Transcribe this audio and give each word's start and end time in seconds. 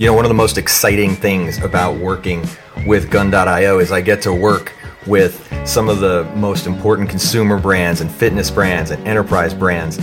You 0.00 0.06
know, 0.06 0.14
one 0.14 0.24
of 0.24 0.30
the 0.30 0.34
most 0.34 0.56
exciting 0.56 1.14
things 1.14 1.58
about 1.58 1.98
working 1.98 2.42
with 2.86 3.10
Gun.io 3.10 3.80
is 3.80 3.92
I 3.92 4.00
get 4.00 4.22
to 4.22 4.32
work 4.32 4.72
with 5.06 5.46
some 5.68 5.90
of 5.90 6.00
the 6.00 6.24
most 6.36 6.66
important 6.66 7.10
consumer 7.10 7.60
brands 7.60 8.00
and 8.00 8.10
fitness 8.10 8.50
brands 8.50 8.92
and 8.92 9.06
enterprise 9.06 9.52
brands. 9.52 9.98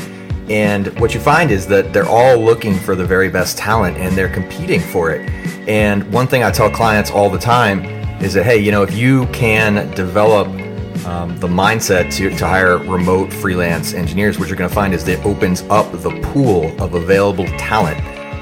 And 0.49 0.87
what 0.99 1.15
you 1.15 1.19
find 1.19 1.49
is 1.49 1.65
that 1.69 1.93
they're 1.93 2.05
all 2.05 2.37
looking 2.37 2.77
for 2.77 2.93
the 2.93 3.05
very 3.05 3.27
best 3.27 3.57
talent 3.57 3.97
and 3.97 4.15
they're 4.15 4.29
competing 4.29 4.81
for 4.81 5.09
it. 5.09 5.27
And 5.67 6.03
one 6.13 6.27
thing 6.27 6.43
I 6.43 6.51
tell 6.51 6.69
clients 6.69 7.09
all 7.09 7.31
the 7.31 7.39
time 7.39 7.83
is 8.21 8.35
that, 8.35 8.43
hey, 8.43 8.59
you 8.59 8.69
know, 8.69 8.83
if 8.83 8.93
you 8.93 9.25
can 9.29 9.89
develop 9.95 10.47
um, 11.07 11.35
the 11.39 11.47
mindset 11.47 12.13
to, 12.17 12.29
to 12.37 12.45
hire 12.45 12.77
remote 12.77 13.33
freelance 13.33 13.95
engineers, 13.95 14.37
what 14.37 14.47
you're 14.47 14.57
going 14.57 14.69
to 14.69 14.75
find 14.75 14.93
is 14.93 15.03
that 15.05 15.21
it 15.21 15.25
opens 15.25 15.63
up 15.71 15.91
the 15.91 16.11
pool 16.21 16.67
of 16.79 16.93
available 16.93 17.47
talent 17.57 17.97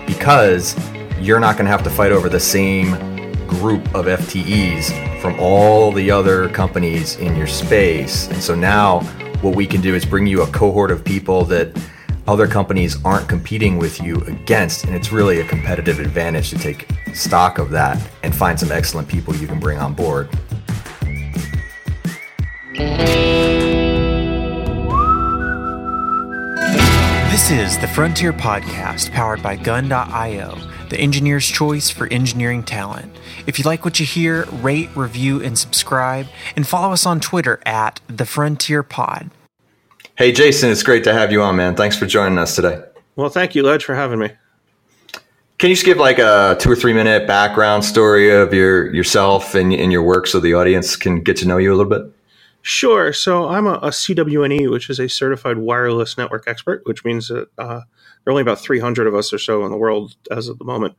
because 0.06 0.76
you're 1.20 1.40
not 1.40 1.56
going 1.56 1.66
to 1.66 1.72
have 1.72 1.84
to 1.84 1.90
fight 1.90 2.12
over 2.12 2.30
the 2.30 2.40
same 2.40 2.92
group 3.48 3.84
of 3.96 4.06
FTEs 4.06 5.22
from 5.22 5.40
all 5.40 5.92
the 5.92 6.12
other 6.12 6.50
companies 6.50 7.16
in 7.18 7.36
your 7.36 7.48
space. 7.48 8.28
And 8.28 8.42
so 8.42 8.56
now 8.56 9.00
what 9.42 9.56
we 9.56 9.66
can 9.66 9.82
do 9.82 9.96
is 9.96 10.06
bring 10.06 10.28
you 10.28 10.44
a 10.44 10.48
cohort 10.48 10.92
of 10.92 11.04
people 11.04 11.46
that 11.46 11.76
other 12.28 12.48
companies 12.48 13.04
aren't 13.06 13.30
competing 13.30 13.78
with 13.78 14.02
you 14.02 14.18
against. 14.22 14.86
And 14.86 14.96
it's 14.96 15.12
really 15.12 15.40
a 15.40 15.48
competitive 15.48 16.00
advantage 16.00 16.50
to 16.50 16.58
take 16.58 16.88
stock 17.14 17.60
of 17.60 17.70
that 17.72 18.02
and 18.24 18.36
find 18.36 18.60
some 18.60 18.72
excellent 18.72 19.08
people 19.08 19.36
you 19.36 19.48
can 19.48 19.60
bring 19.60 19.78
on 19.78 19.94
board. 19.94 20.30
This 27.32 27.52
is 27.52 27.78
the 27.78 27.88
Frontier 27.88 28.34
Podcast 28.34 29.12
powered 29.12 29.44
by 29.44 29.56
Gun.io, 29.56 30.58
the 30.90 31.00
engineer's 31.00 31.48
choice 31.48 31.90
for 31.90 32.08
engineering 32.08 32.64
talent. 32.64 33.16
If 33.48 33.60
you 33.60 33.66
like 33.66 33.84
what 33.86 34.00
you 34.00 34.06
hear, 34.06 34.46
rate, 34.46 34.90
review, 34.96 35.42
and 35.42 35.58
subscribe, 35.58 36.28
and 36.56 36.68
follow 36.68 36.94
us 36.94 37.06
on 37.06 37.20
Twitter 37.20 37.60
at 37.66 38.02
the 38.08 38.26
Frontier 38.26 38.84
Pod. 38.84 39.32
Hey, 40.18 40.32
Jason, 40.32 40.70
it's 40.70 40.84
great 40.84 41.04
to 41.04 41.14
have 41.14 41.32
you 41.32 41.42
on, 41.42 41.56
man. 41.58 41.76
Thanks 41.76 41.98
for 41.98 42.06
joining 42.06 42.38
us 42.38 42.56
today. 42.56 42.82
Well, 43.16 43.30
thank 43.30 43.56
you, 43.56 43.64
Ledge, 43.64 43.84
for 43.84 43.96
having 43.96 44.20
me. 44.20 44.32
Can 45.58 45.70
you 45.70 45.76
just 45.76 45.86
give 45.86 45.98
like 45.98 46.20
a 46.20 46.58
two 46.60 46.70
or 46.70 46.76
three 46.76 46.94
minute 46.94 47.28
background 47.28 47.86
story 47.86 48.30
of 48.30 48.54
your 48.54 48.94
yourself 48.94 49.56
and, 49.56 49.74
and 49.74 49.92
your 49.92 50.04
work 50.04 50.28
so 50.28 50.40
the 50.40 50.54
audience 50.54 50.96
can 50.96 51.22
get 51.22 51.38
to 51.38 51.48
know 51.48 51.58
you 51.58 51.74
a 51.74 51.76
little 51.76 51.90
bit? 51.90 52.14
Sure. 52.62 53.14
So 53.14 53.48
I'm 53.48 53.68
a, 53.68 53.74
a 53.76 53.90
CWNE, 53.90 54.72
which 54.72 54.90
is 54.90 55.00
a 55.00 55.08
certified 55.08 55.58
wireless 55.58 56.18
network 56.18 56.46
expert, 56.48 56.82
which 56.86 57.06
means 57.06 57.28
that 57.28 57.48
uh, 57.58 57.82
there 58.26 58.32
are 58.32 58.34
only 58.34 58.42
about 58.42 58.60
300 58.60 59.08
of 59.08 59.14
us 59.14 59.32
or 59.32 59.38
so 59.38 59.64
in 59.66 59.72
the 59.72 59.78
world 59.78 60.16
as 60.32 60.50
of 60.50 60.58
the 60.58 60.66
moment. 60.66 60.96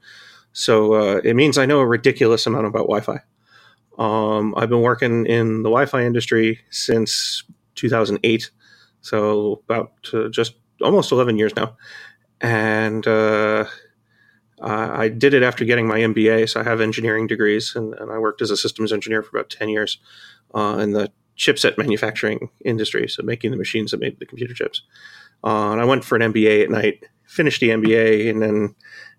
So 0.53 0.95
uh, 0.95 1.21
it 1.25 1.35
means 1.35 1.59
I 1.59 1.67
know 1.67 1.81
a 1.81 1.87
ridiculous 1.87 2.47
amount 2.47 2.67
about 2.67 2.89
Wi-Fi. 2.89 3.21
Um, 3.99 4.55
I've 4.57 4.69
been 4.69 4.83
working 4.83 5.27
in 5.27 5.63
the 5.63 5.69
Wi-Fi 5.69 6.05
industry 6.05 6.61
since 6.71 7.43
2008, 7.75 8.51
so 9.01 9.63
about 9.65 9.93
uh, 10.15 10.29
just 10.29 10.55
almost 10.81 11.13
11 11.13 11.37
years 11.37 11.55
now, 11.57 11.77
and 12.41 13.07
uh, 13.07 13.67
I 14.61 15.09
did 15.09 15.35
it 15.35 15.43
after 15.43 15.65
getting 15.65 15.87
my 15.87 15.99
MBA. 16.01 16.49
So 16.51 16.61
I 16.61 16.65
have 16.65 16.81
engineering 16.81 17.27
degrees, 17.27 17.75
and, 17.75 17.95
and 17.95 18.11
I 18.11 18.19
worked 18.19 18.43
as 18.43 18.51
a 18.51 18.57
systems 18.57 18.93
engineer 18.93 19.23
for 19.23 19.37
about 19.37 19.51
10 19.51 19.69
years 19.69 19.99
uh, 20.55 20.79
in 20.81 20.93
the 20.93 21.11
chipset 21.37 21.79
manufacturing 21.79 22.51
industry, 22.65 23.09
so 23.09 23.23
making 23.23 23.51
the 23.51 23.57
machines 23.57 23.91
that 23.91 24.01
made 24.01 24.19
the 24.19 24.27
computer 24.27 24.55
chips. 24.55 24.83
Uh, 25.45 25.73
and 25.73 25.81
I 25.81 25.85
went 25.85 26.05
for 26.05 26.17
an 26.17 26.33
MBA 26.33 26.65
at 26.65 26.71
night, 26.71 27.05
finished 27.27 27.61
the 27.61 27.71
MBA, 27.71 28.31
and 28.31 28.43
then 28.43 28.75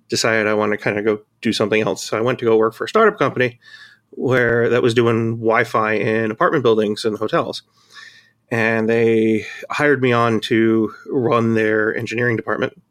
decided 0.10 0.48
I 0.48 0.54
want 0.54 0.72
to 0.72 0.78
kind 0.78 0.98
of 0.98 1.06
go 1.06 1.22
do 1.42 1.54
something 1.54 1.82
else. 1.82 2.04
So 2.04 2.18
I 2.18 2.22
went 2.22 2.40
to 2.40 2.46
go 2.46 2.58
work 2.58 2.74
for 2.74 2.86
a 2.86 2.90
startup 2.90 3.20
company 3.20 3.60
where 4.12 4.70
that 4.70 4.82
was 4.82 4.94
doing 4.94 5.38
Wi-Fi 5.38 5.94
in 5.94 6.32
apartment 6.32 6.64
buildings 6.64 7.06
and 7.06 7.18
hotels. 7.18 7.64
And 8.50 8.88
they 8.88 9.46
hired 9.70 10.02
me 10.02 10.14
on 10.14 10.40
to 10.42 10.94
run 11.08 11.54
their 11.54 11.96
engineering 11.96 12.38
department. 12.38 12.82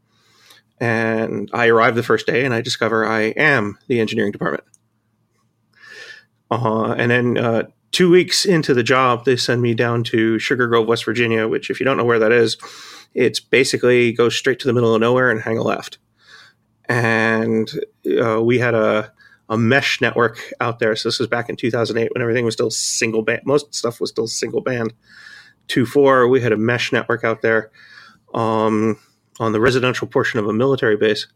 And 0.79 1.51
I 1.55 1.69
arrived 1.69 1.97
the 1.97 2.03
first 2.03 2.27
day 2.27 2.45
and 2.45 2.53
I 2.53 2.61
discover 2.61 3.07
I 3.07 3.23
am 3.37 3.79
the 3.89 3.99
engineering 3.99 4.33
department. 4.33 4.65
Uh, 6.51 6.93
and 6.93 7.11
then 7.11 7.39
uh, 7.39 7.63
two 7.97 8.11
weeks 8.11 8.45
into 8.45 8.75
the 8.75 8.83
job, 8.83 9.25
they 9.25 9.37
send 9.37 9.63
me 9.63 9.73
down 9.73 10.05
to 10.05 10.39
Sugar 10.39 10.67
Grove, 10.67 10.87
West 10.87 11.07
Virginia, 11.07 11.49
which, 11.49 11.71
if 11.71 11.81
you 11.81 11.87
don't 11.87 11.97
know 11.97 12.05
where 12.05 12.19
that 12.19 12.31
is, 12.31 12.59
it's 13.15 13.41
basically 13.41 14.13
go 14.13 14.29
straight 14.29 14.59
to 14.59 14.67
the 14.67 14.75
middle 14.75 14.95
of 14.95 15.01
nowhere 15.01 15.31
and 15.31 15.41
hang 15.41 15.57
a 15.57 15.63
left. 15.63 15.97
And 16.91 17.71
uh, 18.23 18.43
we 18.43 18.59
had 18.59 18.75
a, 18.75 19.11
a 19.49 19.57
mesh 19.57 20.03
network 20.03 20.53
out 20.61 20.79
there. 20.79 20.95
So 20.95 21.09
this 21.09 21.19
was 21.19 21.27
back 21.27 21.49
in 21.49 21.57
2008 21.57 22.13
when 22.13 22.21
everything 22.21 22.45
was 22.45 22.53
still 22.53 22.71
single 22.71 23.23
band. 23.23 23.41
Most 23.47 23.75
stuff 23.75 23.99
was 23.99 24.11
still 24.11 24.27
single 24.27 24.61
band. 24.61 24.93
2.4, 25.69 26.31
we 26.31 26.43
had 26.43 26.53
a 26.53 26.59
mesh 26.59 26.93
network 26.93 27.25
out 27.25 27.41
there 27.41 27.71
um, 28.35 28.99
on 29.41 29.53
the 29.53 29.61
residential 29.61 30.07
portion 30.07 30.39
of 30.39 30.47
a 30.47 30.53
military 30.53 30.99
base. 30.99 31.29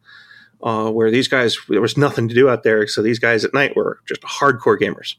Uh, 0.62 0.90
where 0.90 1.10
these 1.10 1.26
guys, 1.26 1.56
there 1.70 1.80
was 1.80 1.96
nothing 1.96 2.28
to 2.28 2.34
do 2.34 2.50
out 2.50 2.64
there. 2.64 2.86
So 2.86 3.00
these 3.00 3.18
guys 3.18 3.46
at 3.46 3.54
night 3.54 3.74
were 3.74 4.00
just 4.06 4.20
hardcore 4.20 4.78
gamers. 4.78 5.14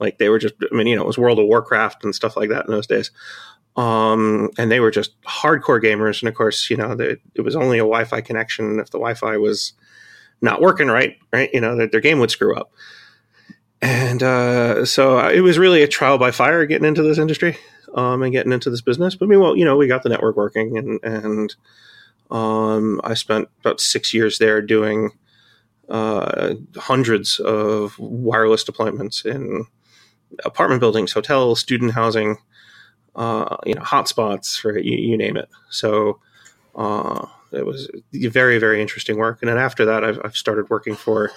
Like 0.00 0.18
they 0.18 0.28
were 0.28 0.38
just, 0.38 0.54
I 0.72 0.74
mean, 0.74 0.86
you 0.86 0.96
know, 0.96 1.02
it 1.02 1.06
was 1.06 1.18
World 1.18 1.38
of 1.38 1.46
Warcraft 1.46 2.04
and 2.04 2.14
stuff 2.14 2.36
like 2.36 2.48
that 2.48 2.66
in 2.66 2.72
those 2.72 2.86
days. 2.86 3.10
Um, 3.76 4.50
and 4.58 4.70
they 4.70 4.80
were 4.80 4.90
just 4.90 5.20
hardcore 5.22 5.82
gamers. 5.82 6.20
And 6.20 6.28
of 6.28 6.34
course, 6.34 6.70
you 6.70 6.76
know, 6.76 6.94
they, 6.94 7.16
it 7.34 7.42
was 7.42 7.54
only 7.54 7.78
a 7.78 7.82
Wi 7.82 8.04
Fi 8.04 8.20
connection. 8.20 8.80
If 8.80 8.86
the 8.86 8.98
Wi 8.98 9.14
Fi 9.14 9.36
was 9.36 9.74
not 10.42 10.60
working 10.60 10.88
right, 10.88 11.16
right, 11.32 11.50
you 11.52 11.60
know, 11.60 11.76
their, 11.76 11.86
their 11.86 12.00
game 12.00 12.18
would 12.18 12.30
screw 12.30 12.56
up. 12.56 12.72
And 13.82 14.22
uh, 14.22 14.84
so 14.84 15.18
it 15.28 15.40
was 15.40 15.58
really 15.58 15.82
a 15.82 15.88
trial 15.88 16.18
by 16.18 16.30
fire 16.30 16.66
getting 16.66 16.86
into 16.86 17.02
this 17.02 17.18
industry 17.18 17.56
um, 17.94 18.22
and 18.22 18.32
getting 18.32 18.52
into 18.52 18.70
this 18.70 18.82
business. 18.82 19.14
But 19.14 19.28
meanwhile, 19.28 19.56
you 19.56 19.64
know, 19.64 19.76
we 19.76 19.86
got 19.86 20.02
the 20.02 20.08
network 20.08 20.36
working 20.36 20.76
and, 20.76 21.00
and 21.02 21.54
um, 22.30 23.00
I 23.04 23.14
spent 23.14 23.48
about 23.60 23.80
six 23.80 24.12
years 24.12 24.38
there 24.38 24.60
doing 24.60 25.12
uh, 25.88 26.54
hundreds 26.76 27.40
of 27.40 27.98
wireless 27.98 28.64
deployments 28.64 29.24
in 29.26 29.66
apartment 30.44 30.80
buildings, 30.80 31.12
hotels, 31.12 31.60
student 31.60 31.92
housing, 31.92 32.36
uh, 33.16 33.56
you 33.64 33.74
know, 33.74 33.82
hotspots 33.82 34.58
for 34.58 34.78
you, 34.78 34.96
you, 34.96 35.16
name 35.16 35.36
it. 35.36 35.48
So 35.70 36.20
uh, 36.74 37.26
it 37.52 37.66
was 37.66 37.90
very, 38.12 38.58
very 38.58 38.80
interesting 38.80 39.16
work. 39.16 39.38
And 39.42 39.48
then 39.48 39.58
after 39.58 39.84
that, 39.84 40.04
I've, 40.04 40.20
I've 40.24 40.36
started 40.36 40.70
working 40.70 40.94
for. 40.94 41.30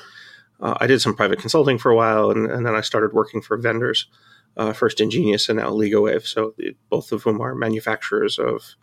Uh, 0.59 0.75
I 0.79 0.87
did 0.87 1.01
some 1.01 1.15
private 1.15 1.39
consulting 1.39 1.77
for 1.77 1.91
a 1.91 1.95
while, 1.95 2.29
and, 2.29 2.49
and 2.49 2.65
then 2.65 2.75
I 2.75 2.81
started 2.81 3.11
working 3.11 3.41
for 3.41 3.57
vendors. 3.57 4.07
Uh, 4.55 4.71
first 4.71 4.99
EnGenius 4.99 5.49
and 5.49 5.57
now 5.57 5.71
LegoWave. 5.71 6.27
So 6.27 6.53
both 6.89 7.11
of 7.11 7.23
whom 7.23 7.41
are 7.41 7.55
manufacturers 7.55 8.37
of 8.37 8.75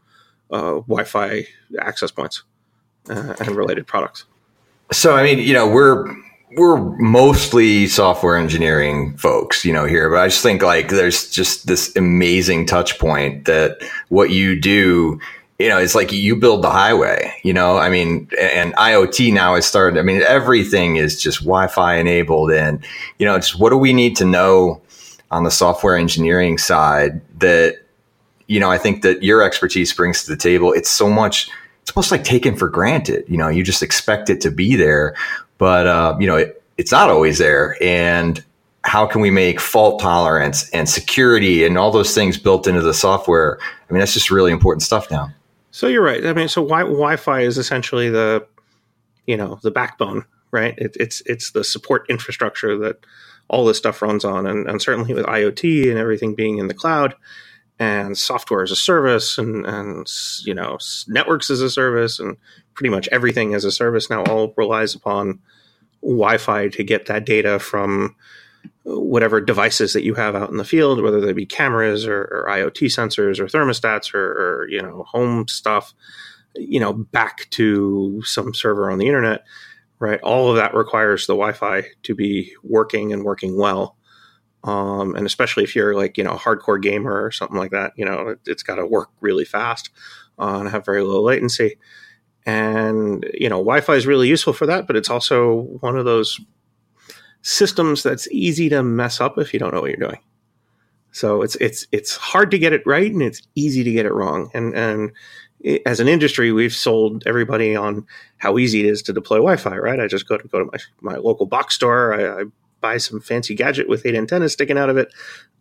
uh, 0.51 0.81
Wi-Fi 0.89 1.47
access 1.79 2.11
points 2.11 2.43
uh, 3.09 3.35
and 3.39 3.51
related 3.51 3.87
products. 3.87 4.25
So 4.91 5.15
I 5.15 5.23
mean, 5.23 5.39
you 5.39 5.55
know, 5.55 5.71
we're 5.71 6.13
we're 6.53 6.79
mostly 6.99 7.87
software 7.87 8.37
engineering 8.37 9.17
folks, 9.17 9.65
you 9.65 9.73
know, 9.73 9.85
here, 9.85 10.11
but 10.11 10.19
I 10.19 10.29
just 10.29 10.43
think 10.43 10.63
like 10.63 10.89
there's 10.89 11.31
just 11.31 11.67
this 11.67 11.95
amazing 11.97 12.67
touch 12.67 12.99
point 12.99 13.45
that 13.45 13.79
what 14.09 14.31
you 14.31 14.61
do, 14.61 15.21
you 15.59 15.69
know, 15.69 15.79
it's 15.79 15.95
like 15.95 16.11
you 16.11 16.35
build 16.35 16.63
the 16.63 16.71
highway, 16.71 17.33
you 17.45 17.53
know, 17.53 17.77
I 17.77 17.89
mean, 17.89 18.29
and 18.41 18.75
IoT 18.75 19.33
now 19.33 19.55
is 19.55 19.67
started. 19.67 19.99
I 19.99 20.03
mean, 20.03 20.23
everything 20.23 20.97
is 20.97 21.21
just 21.21 21.41
Wi-Fi 21.41 21.97
enabled 21.97 22.51
and, 22.51 22.85
you 23.19 23.27
know, 23.27 23.39
just 23.39 23.59
what 23.59 23.71
do 23.71 23.77
we 23.77 23.93
need 23.93 24.17
to 24.17 24.25
know 24.25 24.83
on 25.31 25.45
the 25.45 25.51
software 25.51 25.97
engineering 25.97 26.59
side 26.59 27.21
that, 27.39 27.77
you 28.49 28.59
know, 28.59 28.71
I 28.71 28.79
think 28.79 29.03
that 29.03 29.23
your 29.23 29.43
expertise 29.43 29.93
brings 29.93 30.25
to 30.25 30.31
the 30.31 30.37
table. 30.37 30.73
It's 30.73 30.91
so 30.91 31.09
much, 31.09 31.49
it's 31.83 31.93
almost 31.95 32.11
like 32.11 32.25
taken 32.25 32.57
for 32.57 32.69
granted. 32.69 33.25
You 33.29 33.37
know, 33.37 33.49
you 33.49 33.63
just 33.63 33.83
expect 33.83 34.29
it 34.31 34.41
to 34.41 34.51
be 34.51 34.75
there 34.75 35.15
but 35.61 35.87
uh, 35.87 36.17
you 36.19 36.27
know 36.27 36.37
it, 36.37 36.61
it's 36.77 36.91
not 36.91 37.09
always 37.09 37.39
there. 37.39 37.77
And 37.81 38.43
how 38.83 39.07
can 39.07 39.21
we 39.21 39.31
make 39.31 39.61
fault 39.61 40.01
tolerance 40.01 40.69
and 40.71 40.89
security 40.89 41.65
and 41.65 41.77
all 41.77 41.93
those 41.93 42.15
things 42.15 42.39
built 42.39 42.67
into 42.67 42.81
the 42.81 42.95
software? 42.95 43.61
I 43.63 43.93
mean 43.93 44.01
that's 44.01 44.15
just 44.15 44.33
really 44.33 44.51
important 44.51 44.83
stuff 44.83 45.09
now. 45.09 45.33
So 45.71 45.87
you're 45.87 46.03
right. 46.03 46.27
I 46.27 46.33
mean 46.33 46.49
so 46.49 46.63
wi- 46.63 46.91
wi-fi 46.91 47.43
is 47.43 47.59
essentially 47.59 48.11
the 48.11 48.45
you 49.27 49.37
know 49.37 49.61
the 49.63 49.71
backbone 49.71 50.25
right? 50.51 50.75
It, 50.79 50.97
it's 50.99 51.23
it's 51.27 51.53
the 51.53 51.65
support 51.65 52.07
infrastructure 52.09 52.77
that 52.79 53.05
all 53.49 53.65
this 53.65 53.79
stuff 53.79 54.03
runs 54.03 54.25
on. 54.25 54.47
And, 54.47 54.67
and 54.69 54.81
certainly 54.81 55.13
with 55.13 55.27
iot 55.27 55.91
and 55.91 55.99
everything 55.99 56.35
being 56.35 56.59
in 56.59 56.69
the 56.69 56.75
cloud 56.75 57.15
and 57.81 58.17
software 58.19 58.63
as 58.63 58.71
a 58.71 58.77
service 58.77 59.39
and, 59.39 59.65
and 59.67 60.07
you 60.45 60.55
know 60.55 60.79
networks 61.09 61.51
as 61.51 61.63
a 61.63 61.71
service 61.71 62.21
and 62.21 62.37
pretty 62.75 62.91
much 62.91 63.09
everything 63.11 63.55
as 63.55 63.65
a 63.65 63.73
service 63.73 64.11
now 64.11 64.23
all 64.25 64.53
relies 64.57 64.95
upon 64.95 65.41
Wi-Fi 66.03 66.69
to 66.69 66.85
get 66.85 67.07
that 67.07 67.25
data 67.25 67.59
from 67.59 68.15
whatever 68.85 69.41
devices 69.41 69.95
that 69.95 70.05
you 70.05 70.15
have 70.15 70.35
out 70.35 70.51
in 70.51 70.57
the 70.57 70.65
field, 70.65 71.03
whether 71.03 71.21
they 71.21 71.33
be 71.33 71.47
cameras 71.47 72.07
or, 72.07 72.23
or 72.23 72.47
IoT 72.49 72.87
sensors 72.87 73.39
or 73.39 73.47
thermostats 73.47 74.15
or, 74.15 74.21
or, 74.63 74.69
you 74.69 74.81
know 74.81 75.05
home 75.09 75.49
stuff, 75.49 75.95
you 76.55 76.81
know 76.81 76.93
back 76.93 77.49
to 77.51 78.23
some 78.25 78.53
server 78.55 78.91
on 78.91 78.99
the 78.99 79.07
internet. 79.07 79.45
right? 79.99 80.21
All 80.21 80.51
of 80.51 80.57
that 80.57 80.75
requires 80.75 81.27
the 81.27 81.35
Wi-Fi 81.35 81.85
to 82.03 82.15
be 82.15 82.55
working 82.63 83.13
and 83.13 83.25
working 83.25 83.57
well. 83.57 83.97
Um, 84.63 85.15
and 85.15 85.27
especially 85.27 85.65
if 85.65 85.75
you're 85.75 85.95
like 85.95 86.19
you 86.19 86.25
know 86.25 86.33
a 86.33 86.39
hardcore 86.39 86.81
gamer 86.81 87.23
or 87.23 87.31
something 87.31 87.57
like 87.57 87.71
that, 87.71 87.93
you 87.97 88.05
know 88.05 88.29
it, 88.29 88.41
has 88.47 88.63
got 88.63 88.77
to 88.77 88.87
work 88.87 89.09
really 89.21 89.45
fast 89.45 89.91
uh, 90.39 90.59
and 90.61 90.69
have 90.69 90.85
very 90.85 91.03
low 91.03 91.23
latency. 91.23 91.79
And 92.47 93.29
you 93.35 93.49
know 93.49 93.59
Wi-Fi 93.59 93.95
is 93.95 94.07
really 94.07 94.29
useful 94.29 94.53
for 94.53 94.67
that, 94.67 94.87
but 94.87 94.97
it's 94.97 95.11
also 95.11 95.63
one 95.81 95.97
of 95.97 96.05
those 96.05 96.41
systems 97.43 98.03
that's 98.03 98.29
easy 98.31 98.69
to 98.69 98.83
mess 98.83 99.21
up 99.21 99.39
if 99.39 99.53
you 99.53 99.61
don't 99.61 99.73
know 99.73 99.81
what 99.81 99.91
you're 99.91 100.09
doing. 100.09 100.21
So 101.13 101.43
it's 101.43 101.57
it's 101.57 101.87
it's 101.93 102.17
hard 102.17 102.51
to 102.53 102.59
get 102.59 102.73
it 102.73 102.83
right 102.87 103.11
and 103.11 103.23
it's 103.23 103.43
easy 103.55 103.83
to 103.83 103.93
get 103.93 104.07
it 104.07 104.13
wrong. 104.13 104.51
And 104.55 104.75
and 104.75 105.13
it, 105.61 105.83
as 105.87 106.01
an 106.01 106.09
industry, 106.09 106.53
we've 106.53 106.75
sold 106.75 107.23
everybody 107.27 107.75
on 107.75 108.07
how 108.39 108.59
easy 108.59 108.81
it 108.81 108.87
is 108.87 109.03
to 109.03 109.13
deploy 109.13 109.37
Wi-Fi. 109.37 109.77
Right? 109.77 110.01
I 110.01 110.07
just 110.07 110.29
go 110.29 110.37
to 110.37 110.49
go 110.49 110.61
to 110.61 110.65
my 110.67 111.13
my 111.15 111.19
local 111.19 111.47
box 111.47 111.75
store. 111.75 112.15
I, 112.15 112.43
I 112.43 112.45
buy 112.81 112.99
some 112.99 113.21
fancy 113.21 113.55
gadget 113.55 113.89
with 113.89 114.07
eight 114.07 114.15
antennas 114.15 114.53
sticking 114.53 114.79
out 114.79 114.91
of 114.91 114.97
it. 114.97 115.13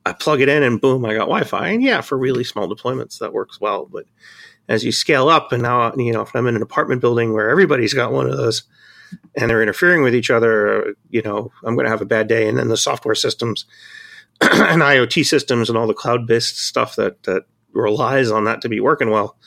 I 0.06 0.14
plug 0.14 0.42
it 0.42 0.50
in 0.50 0.64
and 0.64 0.80
boom, 0.80 1.06
I 1.06 1.14
got 1.14 1.26
Wi-Fi. 1.26 1.68
And 1.68 1.84
yeah, 1.84 2.02
for 2.02 2.18
really 2.18 2.44
small 2.44 2.70
deployments, 2.70 3.20
that 3.20 3.34
works 3.34 3.60
well. 3.60 3.86
But 3.86 4.06
as 4.68 4.84
you 4.84 4.92
scale 4.92 5.30
up, 5.30 5.52
and 5.52 5.64
now 5.64 5.94
you 5.96 6.14
know, 6.14 6.22
if 6.22 6.36
I'm 6.36 6.48
in 6.48 6.56
an 6.56 6.62
apartment 6.62 7.02
building 7.02 7.34
where 7.34 7.50
everybody's 7.50 7.94
got 7.94 8.12
one 8.12 8.30
of 8.30 8.38
those, 8.38 8.64
and 9.36 9.50
they're 9.50 9.62
interfering 9.62 10.04
with 10.04 10.14
each 10.16 10.30
other, 10.30 10.94
you 11.10 11.22
know, 11.22 11.52
I'm 11.64 11.76
going 11.76 11.86
to 11.86 11.92
have 11.92 12.02
a 12.02 12.06
bad 12.06 12.28
day. 12.28 12.48
And 12.48 12.58
then 12.58 12.68
the 12.68 12.78
software 12.78 13.16
systems 13.16 13.66
and 14.42 14.82
IoT 14.82 15.26
systems 15.26 15.70
and 15.70 15.78
all 15.78 15.88
the 15.88 15.94
cloud-based 15.94 16.58
stuff 16.58 16.96
that 16.96 17.24
that 17.24 17.44
relies 17.74 18.32
on 18.32 18.46
that 18.46 18.62
to 18.62 18.70
be 18.70 18.80
working 18.80 19.10
well 19.10 19.38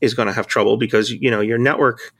is 0.00 0.14
going 0.14 0.26
to 0.26 0.32
have 0.32 0.46
trouble 0.46 0.76
because 0.76 1.10
you 1.10 1.30
know 1.30 1.40
your 1.40 1.58
network 1.58 2.12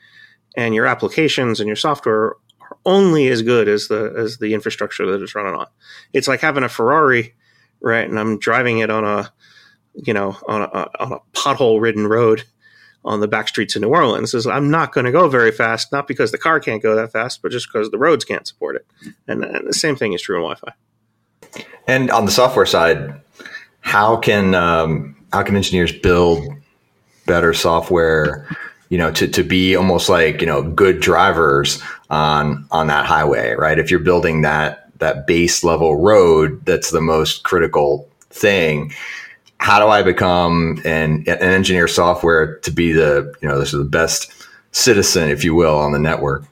and 0.56 0.74
your 0.74 0.86
applications 0.86 1.60
and 1.60 1.66
your 1.66 1.76
software 1.76 2.14
are 2.14 2.36
only 2.84 3.28
as 3.28 3.42
good 3.42 3.68
as 3.68 3.88
the 3.88 4.12
as 4.16 4.38
the 4.38 4.54
infrastructure 4.54 5.06
that 5.10 5.22
it's 5.22 5.34
running 5.34 5.54
on. 5.54 5.66
It's 6.12 6.28
like 6.28 6.40
having 6.40 6.64
a 6.64 6.68
Ferrari, 6.68 7.34
right? 7.80 8.08
And 8.08 8.18
I'm 8.18 8.38
driving 8.38 8.78
it 8.78 8.90
on 8.90 9.04
a 9.04 9.32
you 9.94 10.14
know 10.14 10.36
on 10.46 10.62
a 10.62 10.88
on 10.98 11.12
a 11.12 11.18
pothole 11.32 11.80
ridden 11.80 12.06
road 12.06 12.44
on 13.04 13.20
the 13.20 13.28
back 13.28 13.48
streets 13.48 13.76
of 13.76 13.82
New 13.82 13.88
Orleans 13.88 14.34
is 14.34 14.46
I'm 14.46 14.70
not 14.70 14.92
going 14.92 15.06
to 15.06 15.12
go 15.12 15.28
very 15.28 15.52
fast, 15.52 15.92
not 15.92 16.06
because 16.06 16.32
the 16.32 16.38
car 16.38 16.60
can't 16.60 16.82
go 16.82 16.94
that 16.96 17.12
fast, 17.12 17.42
but 17.42 17.52
just 17.52 17.68
because 17.72 17.90
the 17.90 17.98
roads 17.98 18.24
can't 18.24 18.46
support 18.46 18.76
it. 18.76 18.86
And, 19.26 19.44
and 19.44 19.66
the 19.66 19.72
same 19.72 19.96
thing 19.96 20.12
is 20.12 20.20
true 20.20 20.36
in 20.36 20.42
Wi-Fi. 20.42 21.64
And 21.86 22.10
on 22.10 22.26
the 22.26 22.30
software 22.30 22.66
side, 22.66 23.20
how 23.80 24.16
can 24.16 24.54
um, 24.54 25.16
how 25.32 25.42
can 25.42 25.56
engineers 25.56 25.92
build 25.92 26.48
better 27.26 27.54
software? 27.54 28.46
You 28.90 28.98
know, 28.98 29.10
to, 29.12 29.28
to 29.28 29.42
be 29.42 29.76
almost 29.76 30.08
like 30.08 30.40
you 30.40 30.46
know 30.46 30.62
good 30.62 31.00
drivers 31.00 31.82
on 32.10 32.66
on 32.70 32.86
that 32.88 33.06
highway, 33.06 33.54
right? 33.54 33.78
If 33.78 33.90
you're 33.90 34.00
building 34.00 34.42
that 34.42 34.90
that 34.98 35.26
base 35.26 35.62
level 35.62 35.96
road, 35.96 36.64
that's 36.64 36.90
the 36.90 37.00
most 37.00 37.44
critical 37.44 38.08
thing. 38.30 38.92
How 39.58 39.80
do 39.80 39.88
I 39.88 40.02
become 40.02 40.80
an, 40.84 41.24
an 41.26 41.42
engineer 41.42 41.88
software 41.88 42.58
to 42.60 42.70
be 42.70 42.92
the 42.92 43.32
you 43.42 43.48
know 43.48 43.58
this 43.58 43.72
is 43.72 43.78
the 43.78 43.84
best 43.84 44.32
citizen, 44.72 45.28
if 45.28 45.44
you 45.44 45.54
will, 45.54 45.78
on 45.78 45.92
the 45.92 45.98
network? 45.98 46.44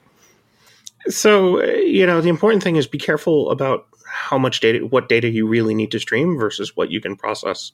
So 1.09 1.63
you 1.63 2.05
know 2.05 2.21
the 2.21 2.29
important 2.29 2.63
thing 2.63 2.75
is 2.75 2.87
be 2.87 2.97
careful 2.97 3.49
about 3.49 3.87
how 4.05 4.37
much 4.37 4.59
data, 4.59 4.85
what 4.85 5.09
data 5.09 5.29
you 5.29 5.47
really 5.47 5.73
need 5.73 5.91
to 5.91 5.99
stream 5.99 6.37
versus 6.37 6.75
what 6.75 6.91
you 6.91 6.99
can 6.99 7.15
process 7.15 7.71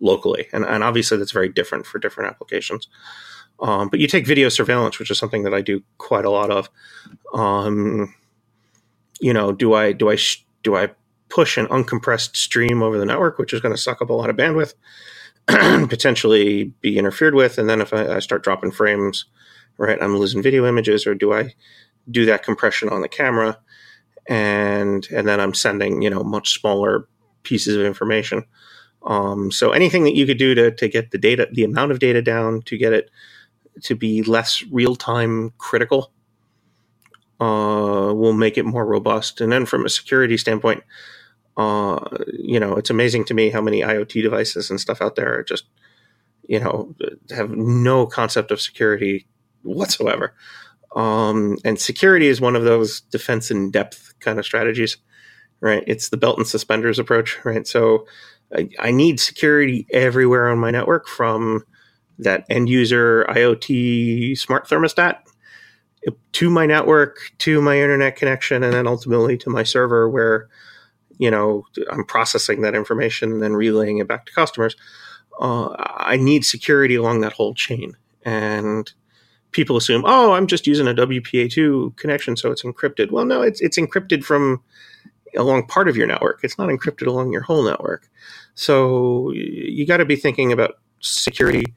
locally. 0.00 0.48
And, 0.52 0.64
and 0.64 0.82
obviously, 0.82 1.16
that's 1.16 1.32
very 1.32 1.48
different 1.48 1.86
for 1.86 1.98
different 1.98 2.30
applications. 2.30 2.88
Um, 3.60 3.88
but 3.88 4.00
you 4.00 4.06
take 4.06 4.26
video 4.26 4.48
surveillance, 4.48 4.98
which 4.98 5.10
is 5.10 5.18
something 5.18 5.44
that 5.44 5.54
I 5.54 5.62
do 5.62 5.82
quite 5.98 6.24
a 6.24 6.30
lot 6.30 6.50
of. 6.50 6.68
Um, 7.32 8.14
you 9.20 9.32
know, 9.32 9.52
do 9.52 9.74
I 9.74 9.92
do 9.92 10.10
I 10.10 10.18
do 10.62 10.76
I 10.76 10.90
push 11.28 11.56
an 11.56 11.66
uncompressed 11.66 12.36
stream 12.36 12.82
over 12.82 12.98
the 12.98 13.06
network, 13.06 13.38
which 13.38 13.52
is 13.52 13.60
going 13.60 13.74
to 13.74 13.80
suck 13.80 14.02
up 14.02 14.10
a 14.10 14.12
lot 14.12 14.30
of 14.30 14.36
bandwidth, 14.36 14.74
potentially 15.88 16.64
be 16.80 16.98
interfered 16.98 17.34
with, 17.34 17.58
and 17.58 17.68
then 17.68 17.80
if 17.80 17.92
I, 17.92 18.16
I 18.16 18.18
start 18.18 18.44
dropping 18.44 18.72
frames, 18.72 19.24
right, 19.78 20.00
I'm 20.00 20.16
losing 20.16 20.42
video 20.42 20.66
images, 20.66 21.06
or 21.06 21.14
do 21.14 21.32
I 21.32 21.54
do 22.10 22.26
that 22.26 22.42
compression 22.42 22.88
on 22.90 23.00
the 23.00 23.08
camera? 23.08 23.58
and 24.28 25.06
and 25.10 25.26
then 25.26 25.40
I'm 25.40 25.54
sending 25.54 26.02
you 26.02 26.10
know 26.10 26.22
much 26.22 26.58
smaller 26.58 27.08
pieces 27.42 27.76
of 27.76 27.84
information. 27.84 28.44
Um, 29.04 29.52
so 29.52 29.70
anything 29.70 30.02
that 30.04 30.16
you 30.16 30.26
could 30.26 30.38
do 30.38 30.54
to 30.54 30.70
to 30.72 30.88
get 30.88 31.10
the 31.10 31.18
data, 31.18 31.48
the 31.52 31.64
amount 31.64 31.92
of 31.92 31.98
data 31.98 32.22
down, 32.22 32.62
to 32.62 32.76
get 32.76 32.92
it 32.92 33.10
to 33.82 33.94
be 33.94 34.22
less 34.22 34.62
real 34.70 34.96
time 34.96 35.52
critical, 35.58 36.12
uh, 37.40 38.12
will 38.14 38.32
make 38.32 38.58
it 38.58 38.64
more 38.64 38.86
robust. 38.86 39.40
And 39.40 39.52
then 39.52 39.66
from 39.66 39.84
a 39.86 39.90
security 39.90 40.36
standpoint, 40.36 40.84
uh, 41.56 42.00
you 42.32 42.60
know, 42.60 42.76
it's 42.76 42.90
amazing 42.90 43.24
to 43.26 43.34
me 43.34 43.50
how 43.50 43.60
many 43.60 43.82
IoT 43.82 44.22
devices 44.22 44.70
and 44.70 44.80
stuff 44.80 45.02
out 45.02 45.16
there 45.16 45.38
are 45.38 45.44
just, 45.44 45.64
you 46.48 46.60
know, 46.60 46.94
have 47.30 47.50
no 47.50 48.06
concept 48.06 48.50
of 48.50 48.60
security 48.60 49.26
whatsoever. 49.62 50.34
Um, 50.94 51.58
and 51.64 51.78
security 51.78 52.26
is 52.28 52.40
one 52.40 52.56
of 52.56 52.64
those 52.64 53.02
defense 53.02 53.50
in 53.50 53.70
depth 53.70 54.14
kind 54.20 54.38
of 54.38 54.44
strategies, 54.46 54.96
right? 55.60 55.84
It's 55.86 56.08
the 56.10 56.16
belt 56.16 56.38
and 56.38 56.46
suspenders 56.46 56.98
approach, 56.98 57.38
right? 57.44 57.66
So 57.66 58.06
I, 58.54 58.68
I 58.78 58.90
need 58.92 59.20
security 59.20 59.86
everywhere 59.92 60.48
on 60.48 60.58
my 60.58 60.70
network 60.70 61.08
from 61.08 61.64
that 62.18 62.44
end 62.48 62.68
user 62.68 63.26
IoT 63.28 64.38
smart 64.38 64.68
thermostat 64.68 65.18
to 66.32 66.50
my 66.50 66.66
network, 66.66 67.18
to 67.38 67.60
my 67.60 67.78
internet 67.78 68.16
connection, 68.16 68.62
and 68.62 68.72
then 68.72 68.86
ultimately 68.86 69.36
to 69.38 69.50
my 69.50 69.62
server 69.62 70.08
where, 70.08 70.48
you 71.18 71.30
know, 71.30 71.64
I'm 71.90 72.04
processing 72.04 72.62
that 72.62 72.74
information 72.74 73.32
and 73.32 73.42
then 73.42 73.54
relaying 73.54 73.98
it 73.98 74.08
back 74.08 74.26
to 74.26 74.32
customers. 74.32 74.76
Uh, 75.40 75.74
I 75.78 76.16
need 76.16 76.44
security 76.44 76.94
along 76.94 77.20
that 77.20 77.32
whole 77.32 77.54
chain. 77.54 77.96
And 78.24 78.90
people 79.50 79.76
assume, 79.76 80.04
oh, 80.06 80.32
I'm 80.32 80.46
just 80.46 80.66
using 80.66 80.86
a 80.86 80.94
WPA2 80.94 81.96
connection, 81.96 82.36
so 82.36 82.50
it's 82.50 82.62
encrypted. 82.62 83.10
Well, 83.10 83.24
no, 83.24 83.42
it's 83.42 83.60
it's 83.60 83.78
encrypted 83.78 84.24
from 84.24 84.62
along 85.36 85.66
part 85.66 85.88
of 85.88 85.96
your 85.96 86.06
network. 86.06 86.40
It's 86.42 86.58
not 86.58 86.68
encrypted 86.68 87.06
along 87.06 87.32
your 87.32 87.42
whole 87.42 87.62
network. 87.62 88.08
So 88.54 89.32
you 89.32 89.86
got 89.86 89.98
to 89.98 90.04
be 90.04 90.16
thinking 90.16 90.52
about 90.52 90.78
security 91.00 91.74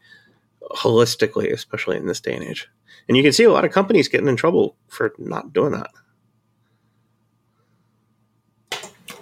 holistically, 0.71 1.51
especially 1.51 1.97
in 1.97 2.07
this 2.07 2.21
day 2.21 2.35
and 2.35 2.43
age. 2.43 2.67
And 3.07 3.17
you 3.17 3.23
can 3.23 3.33
see 3.33 3.43
a 3.43 3.51
lot 3.51 3.65
of 3.65 3.71
companies 3.71 4.07
getting 4.07 4.27
in 4.27 4.35
trouble 4.35 4.75
for 4.87 5.13
not 5.17 5.53
doing 5.53 5.71
that. 5.71 5.89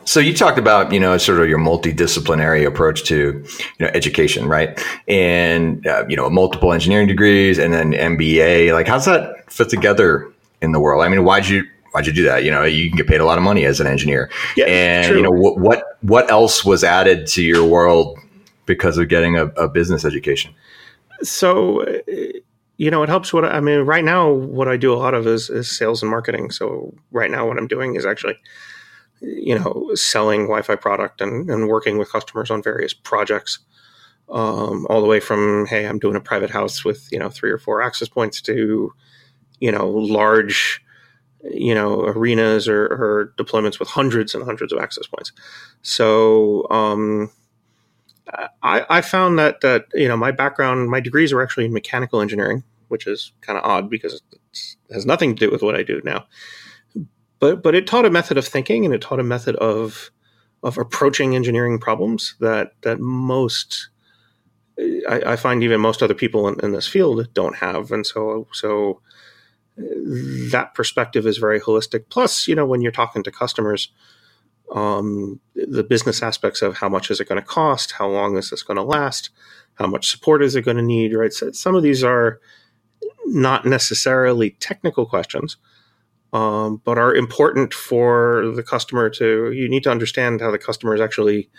So 0.07 0.21
you 0.21 0.33
talked 0.33 0.57
about, 0.57 0.93
you 0.93 1.01
know, 1.01 1.17
sort 1.17 1.41
of 1.41 1.49
your 1.49 1.59
multidisciplinary 1.59 2.65
approach 2.65 3.03
to, 3.05 3.43
you 3.43 3.85
know, 3.85 3.91
education, 3.93 4.47
right? 4.47 4.81
And, 5.05 5.85
uh, 5.85 6.05
you 6.07 6.15
know, 6.15 6.29
multiple 6.29 6.71
engineering 6.71 7.07
degrees 7.07 7.59
and 7.59 7.73
then 7.73 7.91
MBA. 7.91 8.71
Like, 8.71 8.87
how's 8.87 9.03
that 9.03 9.51
fit 9.51 9.67
together 9.67 10.31
in 10.61 10.71
the 10.71 10.79
world? 10.79 11.03
I 11.03 11.09
mean, 11.09 11.25
why'd 11.25 11.45
you, 11.47 11.65
why'd 11.91 12.07
you 12.07 12.13
do 12.13 12.23
that? 12.23 12.45
You 12.45 12.51
know, 12.51 12.63
you 12.63 12.89
can 12.89 12.95
get 12.95 13.07
paid 13.07 13.19
a 13.19 13.25
lot 13.25 13.37
of 13.37 13.43
money 13.43 13.65
as 13.65 13.81
an 13.81 13.87
engineer. 13.87 14.29
Yeah, 14.55 14.65
and, 14.67 15.07
true. 15.07 15.17
you 15.17 15.23
know, 15.23 15.29
what, 15.29 15.59
what, 15.59 15.83
what 16.03 16.31
else 16.31 16.63
was 16.63 16.85
added 16.85 17.27
to 17.27 17.43
your 17.43 17.65
world 17.65 18.17
because 18.65 18.97
of 18.97 19.09
getting 19.09 19.37
a, 19.37 19.47
a 19.47 19.67
business 19.67 20.05
education? 20.05 20.55
So, 21.23 21.85
you 22.77 22.91
know, 22.91 23.03
it 23.03 23.09
helps 23.09 23.33
what 23.33 23.45
I 23.45 23.59
mean, 23.59 23.79
right 23.81 24.03
now, 24.03 24.29
what 24.31 24.67
I 24.67 24.77
do 24.77 24.93
a 24.93 24.95
lot 24.95 25.13
of 25.13 25.25
is, 25.27 25.49
is 25.49 25.75
sales 25.75 26.01
and 26.01 26.11
marketing. 26.11 26.51
So 26.51 26.93
right 27.11 27.31
now 27.31 27.47
what 27.47 27.57
I'm 27.57 27.67
doing 27.67 27.95
is 27.95 28.05
actually, 28.05 28.37
you 29.21 29.57
know, 29.57 29.91
selling 29.95 30.41
Wi-Fi 30.43 30.75
product 30.75 31.21
and, 31.21 31.49
and 31.49 31.67
working 31.67 31.97
with 31.97 32.11
customers 32.11 32.51
on 32.51 32.61
various 32.61 32.93
projects, 32.93 33.59
um, 34.29 34.85
all 34.89 35.01
the 35.01 35.07
way 35.07 35.19
from 35.19 35.65
hey, 35.67 35.87
I'm 35.87 35.99
doing 35.99 36.15
a 36.15 36.21
private 36.21 36.49
house 36.49 36.83
with 36.83 37.07
you 37.11 37.19
know 37.19 37.29
three 37.29 37.51
or 37.51 37.57
four 37.57 37.81
access 37.81 38.09
points 38.09 38.41
to 38.41 38.93
you 39.59 39.71
know 39.71 39.89
large 39.89 40.81
you 41.43 41.73
know 41.73 42.01
arenas 42.01 42.67
or, 42.67 42.85
or 42.85 43.33
deployments 43.37 43.79
with 43.79 43.87
hundreds 43.87 44.35
and 44.35 44.43
hundreds 44.43 44.73
of 44.73 44.79
access 44.79 45.07
points. 45.07 45.31
So 45.81 46.67
um, 46.69 47.31
I, 48.63 48.85
I 48.89 49.01
found 49.01 49.39
that 49.39 49.61
that 49.61 49.85
you 49.93 50.07
know 50.07 50.17
my 50.17 50.31
background, 50.31 50.89
my 50.89 50.99
degrees 50.99 51.31
are 51.31 51.41
actually 51.41 51.65
in 51.65 51.73
mechanical 51.73 52.21
engineering, 52.21 52.63
which 52.87 53.07
is 53.07 53.31
kind 53.41 53.57
of 53.57 53.65
odd 53.65 53.89
because 53.89 54.21
it 54.31 54.39
has 54.93 55.05
nothing 55.05 55.35
to 55.35 55.45
do 55.45 55.51
with 55.51 55.61
what 55.61 55.75
I 55.75 55.83
do 55.83 56.01
now 56.03 56.25
but 57.39 57.61
but 57.63 57.75
it 57.75 57.87
taught 57.87 58.05
a 58.05 58.09
method 58.09 58.37
of 58.37 58.47
thinking 58.47 58.85
and 58.85 58.93
it 58.93 59.01
taught 59.01 59.19
a 59.19 59.23
method 59.23 59.55
of 59.57 60.11
of 60.63 60.77
approaching 60.77 61.35
engineering 61.35 61.79
problems 61.79 62.35
that 62.39 62.71
that 62.81 62.99
most 62.99 63.89
I, 65.09 65.21
I 65.25 65.35
find 65.35 65.63
even 65.63 65.81
most 65.81 66.03
other 66.03 66.13
people 66.13 66.47
in, 66.47 66.59
in, 66.63 66.71
this 66.71 66.87
field 66.87 67.27
don't 67.33 67.55
have, 67.55 67.91
and 67.91 68.05
so 68.05 68.47
so 68.51 69.01
that 69.77 70.71
perspective 70.75 71.25
is 71.25 71.37
very 71.37 71.59
holistic. 71.59 72.05
Plus, 72.09 72.47
you 72.47 72.55
know, 72.55 72.65
when 72.65 72.81
you're 72.81 72.91
talking 72.91 73.23
to 73.23 73.31
customers, 73.31 73.91
um, 74.73 75.39
the 75.55 75.83
business 75.83 76.21
aspects 76.21 76.61
of 76.61 76.77
how 76.77 76.89
much 76.89 77.09
is 77.09 77.19
it 77.19 77.29
going 77.29 77.41
to 77.41 77.47
cost, 77.47 77.93
how 77.93 78.07
long 78.07 78.37
is 78.37 78.49
this 78.49 78.63
going 78.63 78.77
to 78.77 78.83
last, 78.83 79.29
how 79.75 79.87
much 79.87 80.09
support 80.09 80.43
is 80.43 80.55
it 80.55 80.63
going 80.63 80.77
to 80.77 80.83
need, 80.83 81.13
right? 81.13 81.33
So 81.33 81.51
some 81.51 81.75
of 81.75 81.83
these 81.83 82.03
are 82.03 82.39
not 83.25 83.65
necessarily 83.65 84.51
technical 84.51 85.05
questions, 85.05 85.57
um, 86.33 86.81
but 86.83 86.97
are 86.97 87.15
important 87.15 87.73
for 87.73 88.51
the 88.55 88.63
customer 88.63 89.09
to. 89.11 89.51
You 89.51 89.69
need 89.69 89.83
to 89.83 89.91
understand 89.91 90.41
how 90.41 90.51
the 90.51 90.57
customer 90.57 90.95
is 90.95 91.01
actually 91.01 91.49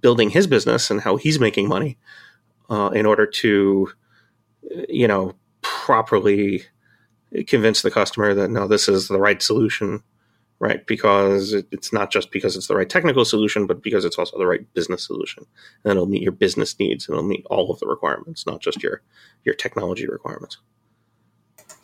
building 0.00 0.30
his 0.30 0.46
business 0.46 0.90
and 0.90 1.00
how 1.00 1.16
he's 1.16 1.38
making 1.38 1.68
money 1.68 1.98
uh, 2.70 2.90
in 2.94 3.06
order 3.06 3.26
to, 3.26 3.90
you 4.88 5.08
know, 5.08 5.34
properly 5.60 6.64
convince 7.46 7.82
the 7.82 7.90
customer 7.90 8.34
that 8.34 8.50
no, 8.50 8.66
this 8.68 8.88
is 8.88 9.08
the 9.08 9.18
right 9.18 9.42
solution, 9.42 10.02
right? 10.62 10.86
Because 10.86 11.52
it's 11.52 11.92
not 11.92 12.12
just 12.12 12.30
because 12.30 12.56
it's 12.56 12.68
the 12.68 12.76
right 12.76 12.88
technical 12.88 13.24
solution, 13.24 13.66
but 13.66 13.82
because 13.82 14.04
it's 14.04 14.16
also 14.16 14.38
the 14.38 14.46
right 14.46 14.72
business 14.74 15.04
solution, 15.04 15.44
and 15.84 15.90
it'll 15.90 16.06
meet 16.06 16.22
your 16.22 16.30
business 16.30 16.78
needs 16.78 17.08
and 17.08 17.14
it'll 17.14 17.28
meet 17.28 17.44
all 17.50 17.72
of 17.72 17.80
the 17.80 17.86
requirements, 17.86 18.46
not 18.46 18.60
just 18.60 18.80
your 18.80 19.02
your 19.42 19.56
technology 19.56 20.06
requirements. 20.06 20.58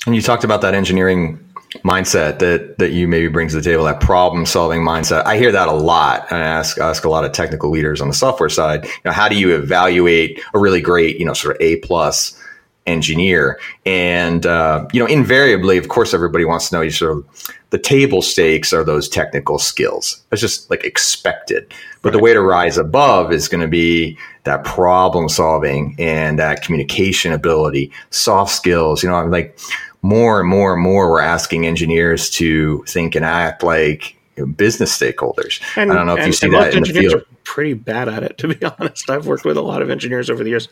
And 0.07 0.15
you 0.15 0.23
talked 0.23 0.45
about 0.45 0.61
that 0.61 0.75
engineering 0.75 1.45
mindset 1.85 2.39
that 2.39 2.79
that 2.79 2.93
you 2.93 3.09
maybe 3.09 3.27
bring 3.27 3.49
to 3.49 3.57
the 3.57 3.63
table, 3.63 3.83
that 3.83 3.99
problem 4.01 4.47
solving 4.47 4.83
mindset. 4.83 5.27
I 5.27 5.39
hear 5.39 5.51
that 5.51 5.67
a 5.67 5.73
lot, 5.73 6.29
and 6.31 6.41
I 6.41 6.47
ask 6.47 6.79
ask 6.79 7.05
a 7.05 7.11
lot 7.11 7.25
of 7.25 7.33
technical 7.33 7.71
leaders 7.71 8.01
on 8.01 8.07
the 8.07 8.15
software 8.15 8.49
side. 8.49 8.85
You 8.85 8.91
know, 9.07 9.13
how 9.13 9.29
do 9.29 9.35
you 9.35 9.57
evaluate 9.57 10.41
a 10.55 10.59
really 10.61 10.81
great, 10.81 11.19
you 11.19 11.25
know, 11.25 11.35
sort 11.35 11.57
of 11.57 11.61
A 11.61 11.77
plus 11.79 12.41
engineer? 12.89 13.61
And 13.87 14.47
uh, 14.47 14.87
you 14.93 15.01
know, 15.01 15.07
invariably, 15.07 15.79
of 15.79 15.89
course, 15.89 16.15
everybody 16.15 16.45
wants 16.45 16.69
to 16.69 16.77
know 16.77 16.81
you 16.83 16.91
sort 16.91 17.19
of 17.19 17.55
the 17.71 17.79
table 17.79 18.23
stakes 18.23 18.73
are 18.73 18.83
those 18.83 19.09
technical 19.09 19.59
skills. 19.59 20.23
That's 20.31 20.41
just 20.41 20.71
like 20.71 20.85
expected. 20.85 21.73
But 22.03 22.11
right. 22.11 22.13
the 22.13 22.23
way 22.23 22.33
to 22.33 22.41
rise 22.41 22.79
above 22.79 23.33
is 23.33 23.49
going 23.49 23.61
to 23.61 23.69
be 23.69 24.19
that 24.45 24.65
problem 24.65 25.29
solving 25.29 25.95
and 25.99 26.39
that 26.39 26.63
communication 26.63 27.33
ability, 27.33 27.93
soft 28.11 28.53
skills. 28.53 29.03
You 29.03 29.11
know, 29.11 29.17
I'm 29.17 29.31
like 29.31 29.59
more 30.03 30.41
and 30.41 30.49
more 30.49 30.75
and 30.75 30.83
more 30.83 31.11
we're 31.11 31.21
asking 31.21 31.67
engineers 31.67 32.31
to 32.31 32.83
think 32.89 33.15
and 33.15 33.25
act 33.25 33.63
like 33.63 34.17
business 34.47 34.97
stakeholders. 34.97 35.61
And, 35.77 35.91
I 35.91 35.95
don't 35.95 36.07
know 36.07 36.15
if 36.15 36.21
and, 36.21 36.27
you 36.29 36.33
see 36.33 36.49
that 36.51 36.75
in 36.75 36.83
the 36.83 36.93
field. 36.93 37.23
pretty 37.45 37.75
bad 37.75 38.09
at 38.09 38.23
it, 38.23 38.39
to 38.39 38.49
be 38.49 38.65
honest. 38.79 39.09
I've 39.11 39.27
worked 39.27 39.45
with 39.45 39.57
a 39.57 39.63
lot 39.63 39.83
of 39.83 39.91
engineers 39.91 40.31
over 40.31 40.43
the 40.43 40.51
years. 40.51 40.69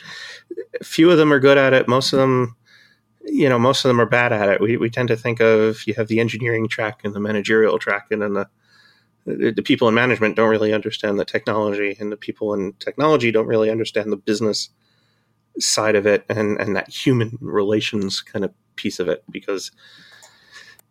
A 0.81 0.85
few 0.85 1.11
of 1.11 1.19
them 1.19 1.33
are 1.33 1.41
good 1.41 1.59
at 1.59 1.73
it. 1.73 1.89
Most 1.89 2.13
of 2.13 2.19
them, 2.19 2.57
you 3.25 3.49
know, 3.49 3.59
most 3.59 3.85
of 3.85 3.89
them 3.89 4.01
are 4.01 4.07
bad 4.07 4.33
at 4.33 4.49
it. 4.49 4.61
We, 4.61 4.77
we 4.77 4.91
tend 4.91 5.09
to 5.09 5.17
think 5.17 5.41
of 5.41 5.87
you 5.87 5.95
have 5.95 6.09
the 6.09 6.21
engineering 6.21 6.69
track 6.69 7.01
and 7.05 7.15
the 7.15 7.21
managerial 7.21 7.79
track, 7.79 8.07
and 8.11 8.23
then 8.23 8.35
the 8.35 8.49
the 9.29 9.63
people 9.63 9.89
in 9.89 9.95
management 9.95 10.37
don't 10.37 10.49
really 10.49 10.73
understand 10.73 11.19
the 11.19 11.25
technology, 11.25 11.97
and 11.99 12.13
the 12.13 12.17
people 12.17 12.55
in 12.55 12.75
technology 12.75 13.33
don't 13.33 13.49
really 13.49 13.71
understand 13.71 14.13
the 14.13 14.17
business 14.17 14.69
side 15.59 15.97
of 15.97 16.07
it 16.07 16.25
and 16.29 16.61
and 16.61 16.77
that 16.77 16.89
human 16.89 17.39
relations 17.41 18.21
kind 18.21 18.45
of 18.45 18.53
piece 18.77 19.01
of 19.01 19.09
it 19.09 19.25
because 19.31 19.71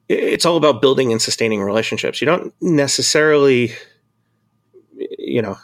it's 0.07 0.45
all 0.45 0.57
about 0.57 0.81
building 0.81 1.11
and 1.11 1.21
sustaining 1.21 1.61
relationships. 1.61 2.21
You 2.21 2.25
don't 2.25 2.53
necessarily, 2.61 3.73
you 5.17 5.41
know, 5.41 5.57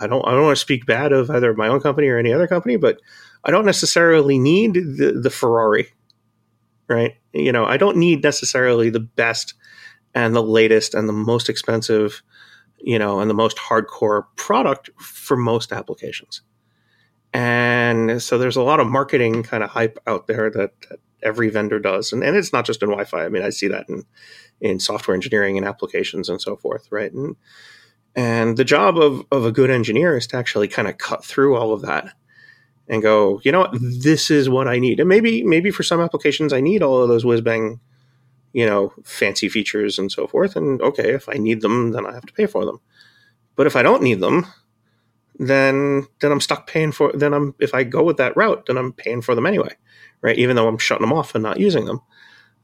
I 0.00 0.06
don't 0.06 0.26
I 0.26 0.32
don't 0.32 0.44
want 0.44 0.56
to 0.56 0.60
speak 0.60 0.86
bad 0.86 1.12
of 1.12 1.30
either 1.30 1.54
my 1.54 1.68
own 1.68 1.80
company 1.80 2.08
or 2.08 2.18
any 2.18 2.32
other 2.32 2.46
company, 2.46 2.76
but 2.76 3.00
I 3.44 3.50
don't 3.50 3.66
necessarily 3.66 4.38
need 4.38 4.74
the, 4.74 5.20
the 5.22 5.30
Ferrari, 5.30 5.88
right? 6.88 7.16
You 7.32 7.52
know, 7.52 7.64
I 7.64 7.76
don't 7.76 7.96
need 7.96 8.22
necessarily 8.22 8.90
the 8.90 9.00
best 9.00 9.54
and 10.14 10.34
the 10.34 10.42
latest 10.42 10.94
and 10.94 11.08
the 11.08 11.12
most 11.12 11.48
expensive, 11.48 12.22
you 12.78 12.98
know, 12.98 13.20
and 13.20 13.28
the 13.28 13.34
most 13.34 13.56
hardcore 13.56 14.24
product 14.36 14.90
for 14.98 15.36
most 15.36 15.72
applications. 15.72 16.42
And 17.32 18.22
so 18.22 18.38
there's 18.38 18.56
a 18.56 18.62
lot 18.62 18.78
of 18.78 18.86
marketing 18.86 19.42
kind 19.42 19.64
of 19.64 19.70
hype 19.70 19.98
out 20.06 20.28
there 20.28 20.50
that, 20.50 20.80
that 20.88 21.00
every 21.24 21.48
vendor 21.48 21.78
does. 21.78 22.12
And, 22.12 22.22
and 22.22 22.36
it's 22.36 22.52
not 22.52 22.66
just 22.66 22.82
in 22.82 22.88
Wi 22.88 23.04
Fi. 23.04 23.24
I 23.24 23.28
mean, 23.28 23.42
I 23.42 23.50
see 23.50 23.68
that 23.68 23.88
in, 23.88 24.04
in 24.60 24.78
software 24.78 25.14
engineering 25.14 25.56
and 25.56 25.66
applications 25.66 26.28
and 26.28 26.40
so 26.40 26.56
forth, 26.56 26.86
right? 26.90 27.12
And, 27.12 27.36
and 28.14 28.56
the 28.56 28.64
job 28.64 28.98
of, 28.98 29.24
of 29.32 29.44
a 29.44 29.52
good 29.52 29.70
engineer 29.70 30.16
is 30.16 30.26
to 30.28 30.36
actually 30.36 30.68
kind 30.68 30.86
of 30.86 30.98
cut 30.98 31.24
through 31.24 31.56
all 31.56 31.72
of 31.72 31.82
that 31.82 32.14
and 32.86 33.02
go, 33.02 33.40
you 33.42 33.50
know 33.50 33.60
what, 33.60 33.72
mm-hmm. 33.72 34.00
this 34.00 34.30
is 34.30 34.48
what 34.48 34.68
I 34.68 34.78
need. 34.78 35.00
And 35.00 35.08
maybe, 35.08 35.42
maybe 35.42 35.70
for 35.70 35.82
some 35.82 36.00
applications, 36.00 36.52
I 36.52 36.60
need 36.60 36.82
all 36.82 37.02
of 37.02 37.08
those 37.08 37.24
whiz 37.24 37.40
bang, 37.40 37.80
you 38.52 38.66
know, 38.66 38.92
fancy 39.02 39.48
features 39.48 39.98
and 39.98 40.12
so 40.12 40.26
forth. 40.26 40.54
And 40.54 40.80
okay, 40.82 41.12
if 41.14 41.28
I 41.28 41.34
need 41.34 41.62
them, 41.62 41.92
then 41.92 42.06
I 42.06 42.12
have 42.12 42.26
to 42.26 42.32
pay 42.32 42.46
for 42.46 42.64
them. 42.64 42.80
But 43.56 43.66
if 43.66 43.74
I 43.74 43.82
don't 43.82 44.02
need 44.02 44.20
them, 44.20 44.46
then 45.36 46.06
then 46.20 46.30
I'm 46.30 46.40
stuck 46.40 46.68
paying 46.68 46.92
for. 46.92 47.12
Then 47.12 47.32
I'm 47.32 47.54
if 47.58 47.74
I 47.74 47.82
go 47.82 48.04
with 48.04 48.18
that 48.18 48.36
route, 48.36 48.66
then 48.66 48.76
I'm 48.76 48.92
paying 48.92 49.22
for 49.22 49.34
them 49.34 49.46
anyway 49.46 49.74
right? 50.24 50.38
Even 50.38 50.56
though 50.56 50.66
I'm 50.66 50.78
shutting 50.78 51.06
them 51.06 51.12
off 51.12 51.34
and 51.34 51.44
not 51.44 51.60
using 51.60 51.84
them. 51.84 52.00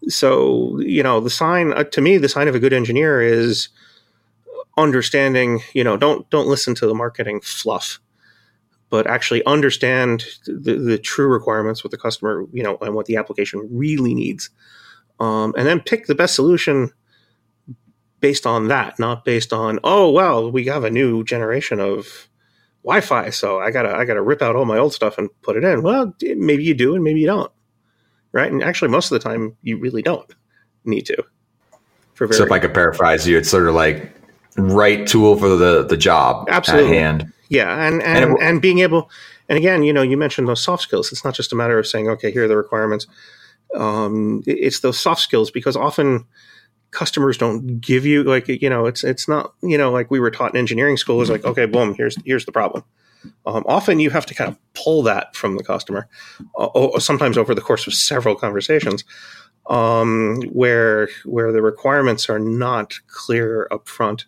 So, 0.08 0.80
you 0.80 1.02
know, 1.02 1.20
the 1.20 1.28
sign 1.28 1.74
uh, 1.74 1.84
to 1.84 2.00
me, 2.00 2.16
the 2.16 2.28
sign 2.28 2.48
of 2.48 2.54
a 2.54 2.58
good 2.58 2.72
engineer 2.72 3.20
is 3.20 3.68
understanding, 4.78 5.60
you 5.74 5.84
know, 5.84 5.98
don't 5.98 6.28
don't 6.30 6.48
listen 6.48 6.74
to 6.76 6.86
the 6.86 6.94
marketing 6.94 7.42
fluff, 7.42 8.00
but 8.88 9.06
actually 9.06 9.44
understand 9.44 10.24
the, 10.46 10.76
the 10.76 10.96
true 10.96 11.28
requirements 11.28 11.82
with 11.82 11.92
the 11.92 11.98
customer, 11.98 12.46
you 12.50 12.62
know, 12.62 12.78
and 12.80 12.94
what 12.94 13.04
the 13.04 13.16
application 13.16 13.68
really 13.70 14.14
needs. 14.14 14.48
Um, 15.20 15.52
and 15.58 15.66
then 15.66 15.80
pick 15.80 16.06
the 16.06 16.14
best 16.14 16.34
solution 16.34 16.90
based 18.20 18.46
on 18.46 18.68
that, 18.68 18.98
not 18.98 19.26
based 19.26 19.52
on, 19.52 19.80
oh 19.84 20.10
well, 20.10 20.50
we 20.50 20.64
have 20.64 20.84
a 20.84 20.90
new 20.90 21.24
generation 21.24 21.78
of 21.78 22.29
Wi-Fi, 22.84 23.30
so 23.30 23.60
I 23.60 23.70
gotta 23.70 23.94
I 23.94 24.04
gotta 24.04 24.22
rip 24.22 24.42
out 24.42 24.56
all 24.56 24.64
my 24.64 24.78
old 24.78 24.94
stuff 24.94 25.18
and 25.18 25.28
put 25.42 25.56
it 25.56 25.64
in. 25.64 25.82
Well, 25.82 26.14
maybe 26.22 26.64
you 26.64 26.74
do, 26.74 26.94
and 26.94 27.04
maybe 27.04 27.20
you 27.20 27.26
don't, 27.26 27.52
right? 28.32 28.50
And 28.50 28.62
actually, 28.62 28.90
most 28.90 29.12
of 29.12 29.20
the 29.22 29.28
time, 29.28 29.56
you 29.62 29.78
really 29.78 30.02
don't 30.02 30.30
need 30.84 31.02
to. 31.06 31.22
For 32.14 32.26
very 32.26 32.38
so, 32.38 32.44
if 32.44 32.52
I 32.52 32.58
could 32.58 32.72
paraphrase 32.72 33.26
you, 33.26 33.36
it's 33.36 33.50
sort 33.50 33.68
of 33.68 33.74
like 33.74 34.14
right 34.56 35.06
tool 35.06 35.36
for 35.36 35.48
the 35.48 35.84
the 35.84 35.96
job 35.96 36.48
Absolutely. 36.48 36.96
at 36.96 37.02
hand. 37.02 37.32
Yeah, 37.48 37.86
and 37.86 38.02
and 38.02 38.24
and, 38.24 38.38
it, 38.38 38.42
and 38.42 38.62
being 38.62 38.78
able, 38.78 39.10
and 39.48 39.58
again, 39.58 39.82
you 39.82 39.92
know, 39.92 40.02
you 40.02 40.16
mentioned 40.16 40.48
those 40.48 40.62
soft 40.62 40.82
skills. 40.82 41.12
It's 41.12 41.24
not 41.24 41.34
just 41.34 41.52
a 41.52 41.56
matter 41.56 41.78
of 41.78 41.86
saying, 41.86 42.08
okay, 42.08 42.30
here 42.30 42.44
are 42.44 42.48
the 42.48 42.56
requirements. 42.56 43.06
Um, 43.74 44.42
it's 44.46 44.80
those 44.80 44.98
soft 44.98 45.20
skills 45.20 45.50
because 45.50 45.76
often 45.76 46.24
customers 46.90 47.38
don't 47.38 47.80
give 47.80 48.04
you 48.04 48.22
like 48.24 48.48
you 48.48 48.68
know 48.68 48.86
it's 48.86 49.04
it's 49.04 49.28
not 49.28 49.54
you 49.62 49.78
know 49.78 49.90
like 49.90 50.10
we 50.10 50.20
were 50.20 50.30
taught 50.30 50.52
in 50.52 50.58
engineering 50.58 50.96
school 50.96 51.20
is 51.22 51.30
like 51.30 51.44
okay 51.44 51.66
boom 51.66 51.94
here's 51.94 52.16
here's 52.24 52.46
the 52.46 52.52
problem. 52.52 52.84
Um, 53.44 53.64
often 53.66 54.00
you 54.00 54.08
have 54.10 54.24
to 54.26 54.34
kind 54.34 54.50
of 54.50 54.56
pull 54.72 55.02
that 55.02 55.36
from 55.36 55.58
the 55.58 55.62
customer 55.62 56.08
uh, 56.58 56.98
sometimes 56.98 57.36
over 57.36 57.54
the 57.54 57.60
course 57.60 57.86
of 57.86 57.92
several 57.92 58.34
conversations 58.34 59.04
um, 59.68 60.40
where 60.52 61.08
where 61.24 61.52
the 61.52 61.62
requirements 61.62 62.30
are 62.30 62.38
not 62.38 62.98
clear 63.08 63.68
up 63.70 63.88
front. 63.88 64.24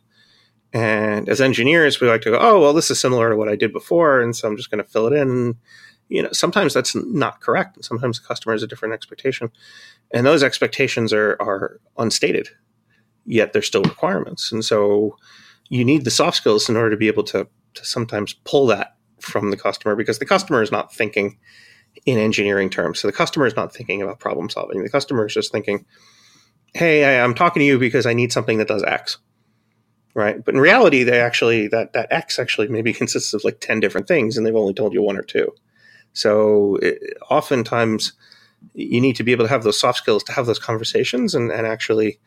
And 0.75 1.29
as 1.29 1.41
engineers 1.41 2.01
we 2.01 2.09
like 2.09 2.23
to 2.23 2.31
go 2.31 2.39
oh 2.41 2.61
well 2.61 2.73
this 2.73 2.91
is 2.91 3.01
similar 3.01 3.31
to 3.31 3.37
what 3.37 3.49
i 3.49 3.57
did 3.57 3.75
before 3.75 4.23
and 4.23 4.35
so 4.35 4.49
i'm 4.49 4.57
just 4.57 4.71
going 4.71 4.83
to 4.83 4.89
fill 4.89 5.07
it 5.07 5.13
in 5.13 5.57
you 6.13 6.23
know 6.23 6.29
sometimes 6.33 6.75
that's 6.75 6.95
not 6.95 7.41
correct 7.41 7.75
and 7.75 7.85
sometimes 7.85 8.21
the 8.21 8.27
customer 8.27 8.53
has 8.53 8.63
a 8.63 8.67
different 8.67 8.93
expectation 8.93 9.51
and 10.13 10.27
those 10.27 10.43
expectations 10.43 11.13
are 11.13 11.37
are 11.41 11.81
unstated 11.97 12.51
yet 13.25 13.53
they're 13.53 13.63
still 13.63 13.83
requirements 13.83 14.53
and 14.53 14.63
so 14.65 15.17
you 15.71 15.85
need 15.85 16.05
the 16.05 16.11
soft 16.11 16.37
skills 16.37 16.69
in 16.69 16.77
order 16.77 16.91
to 16.91 16.97
be 16.99 17.09
able 17.09 17.23
to 17.25 17.49
to 17.73 17.85
sometimes 17.85 18.35
pull 18.45 18.67
that 18.67 18.97
from 19.21 19.51
the 19.51 19.57
customer 19.57 19.97
because 19.97 20.19
the 20.19 20.27
customer 20.27 20.61
is 20.61 20.71
not 20.71 20.93
thinking 20.93 21.39
in 22.05 22.19
engineering 22.19 22.69
terms 22.69 23.01
so 23.01 23.09
the 23.09 23.13
customer 23.13 23.47
is 23.47 23.57
not 23.57 23.73
thinking 23.73 24.03
about 24.03 24.19
problem 24.19 24.51
solving 24.51 24.83
the 24.83 24.91
customer 24.91 25.27
is 25.27 25.33
just 25.33 25.51
thinking 25.51 25.87
hey 26.75 27.21
i'm 27.21 27.35
talking 27.35 27.61
to 27.61 27.67
you 27.67 27.79
because 27.79 28.05
i 28.05 28.13
need 28.13 28.33
something 28.33 28.59
that 28.59 28.69
does 28.69 28.83
x 28.83 29.17
right? 30.15 30.45
But 30.45 30.55
in 30.55 30.61
reality 30.61 31.05
they 31.05 31.21
actually 31.21 31.69
that 31.69 31.95
that 31.95 32.09
x 32.13 32.39
actually 32.39 32.69
maybe 32.69 32.93
consists 33.03 33.33
of 33.33 33.45
like 33.45 33.61
10 33.61 33.81
different 33.81 34.07
things 34.07 34.37
and 34.37 34.45
they've 34.47 34.55
only 34.55 34.75
told 34.75 34.93
you 34.93 35.03
one 35.03 35.17
or 35.17 35.23
two 35.23 35.55
so 36.13 36.77
it, 36.77 37.17
oftentimes 37.31 38.13
you 38.75 39.01
need 39.01 39.17
to 39.17 39.25
be 39.25 39.33
able 39.33 39.45
to 39.45 39.51
have 39.51 39.65
those 39.65 39.79
soft 39.79 39.99
skills 39.99 40.23
to 40.25 40.33
have 40.33 40.47
those 40.47 40.59
conversations 40.59 41.35
and, 41.35 41.51
and 41.51 41.67
actually 41.67 42.19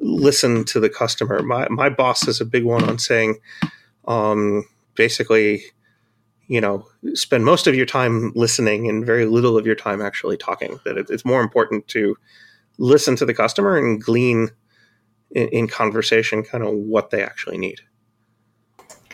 listen 0.00 0.64
to 0.64 0.80
the 0.80 0.90
customer. 0.90 1.42
My, 1.42 1.68
my 1.68 1.88
boss 1.88 2.28
is 2.28 2.40
a 2.40 2.44
big 2.44 2.64
one 2.64 2.84
on 2.84 2.98
saying, 2.98 3.38
um, 4.06 4.64
basically, 4.94 5.64
you 6.48 6.60
know, 6.60 6.86
spend 7.14 7.44
most 7.44 7.66
of 7.66 7.74
your 7.74 7.86
time 7.86 8.32
listening 8.34 8.88
and 8.88 9.04
very 9.04 9.26
little 9.26 9.56
of 9.56 9.66
your 9.66 9.74
time 9.74 10.00
actually 10.00 10.36
talking. 10.36 10.78
That 10.84 10.96
it, 10.96 11.06
it's 11.10 11.24
more 11.24 11.40
important 11.40 11.88
to 11.88 12.16
listen 12.78 13.16
to 13.16 13.24
the 13.24 13.34
customer 13.34 13.76
and 13.76 14.02
glean 14.02 14.50
in, 15.32 15.48
in 15.48 15.68
conversation 15.68 16.42
kind 16.44 16.62
of 16.62 16.74
what 16.74 17.10
they 17.10 17.22
actually 17.22 17.58
need. 17.58 17.80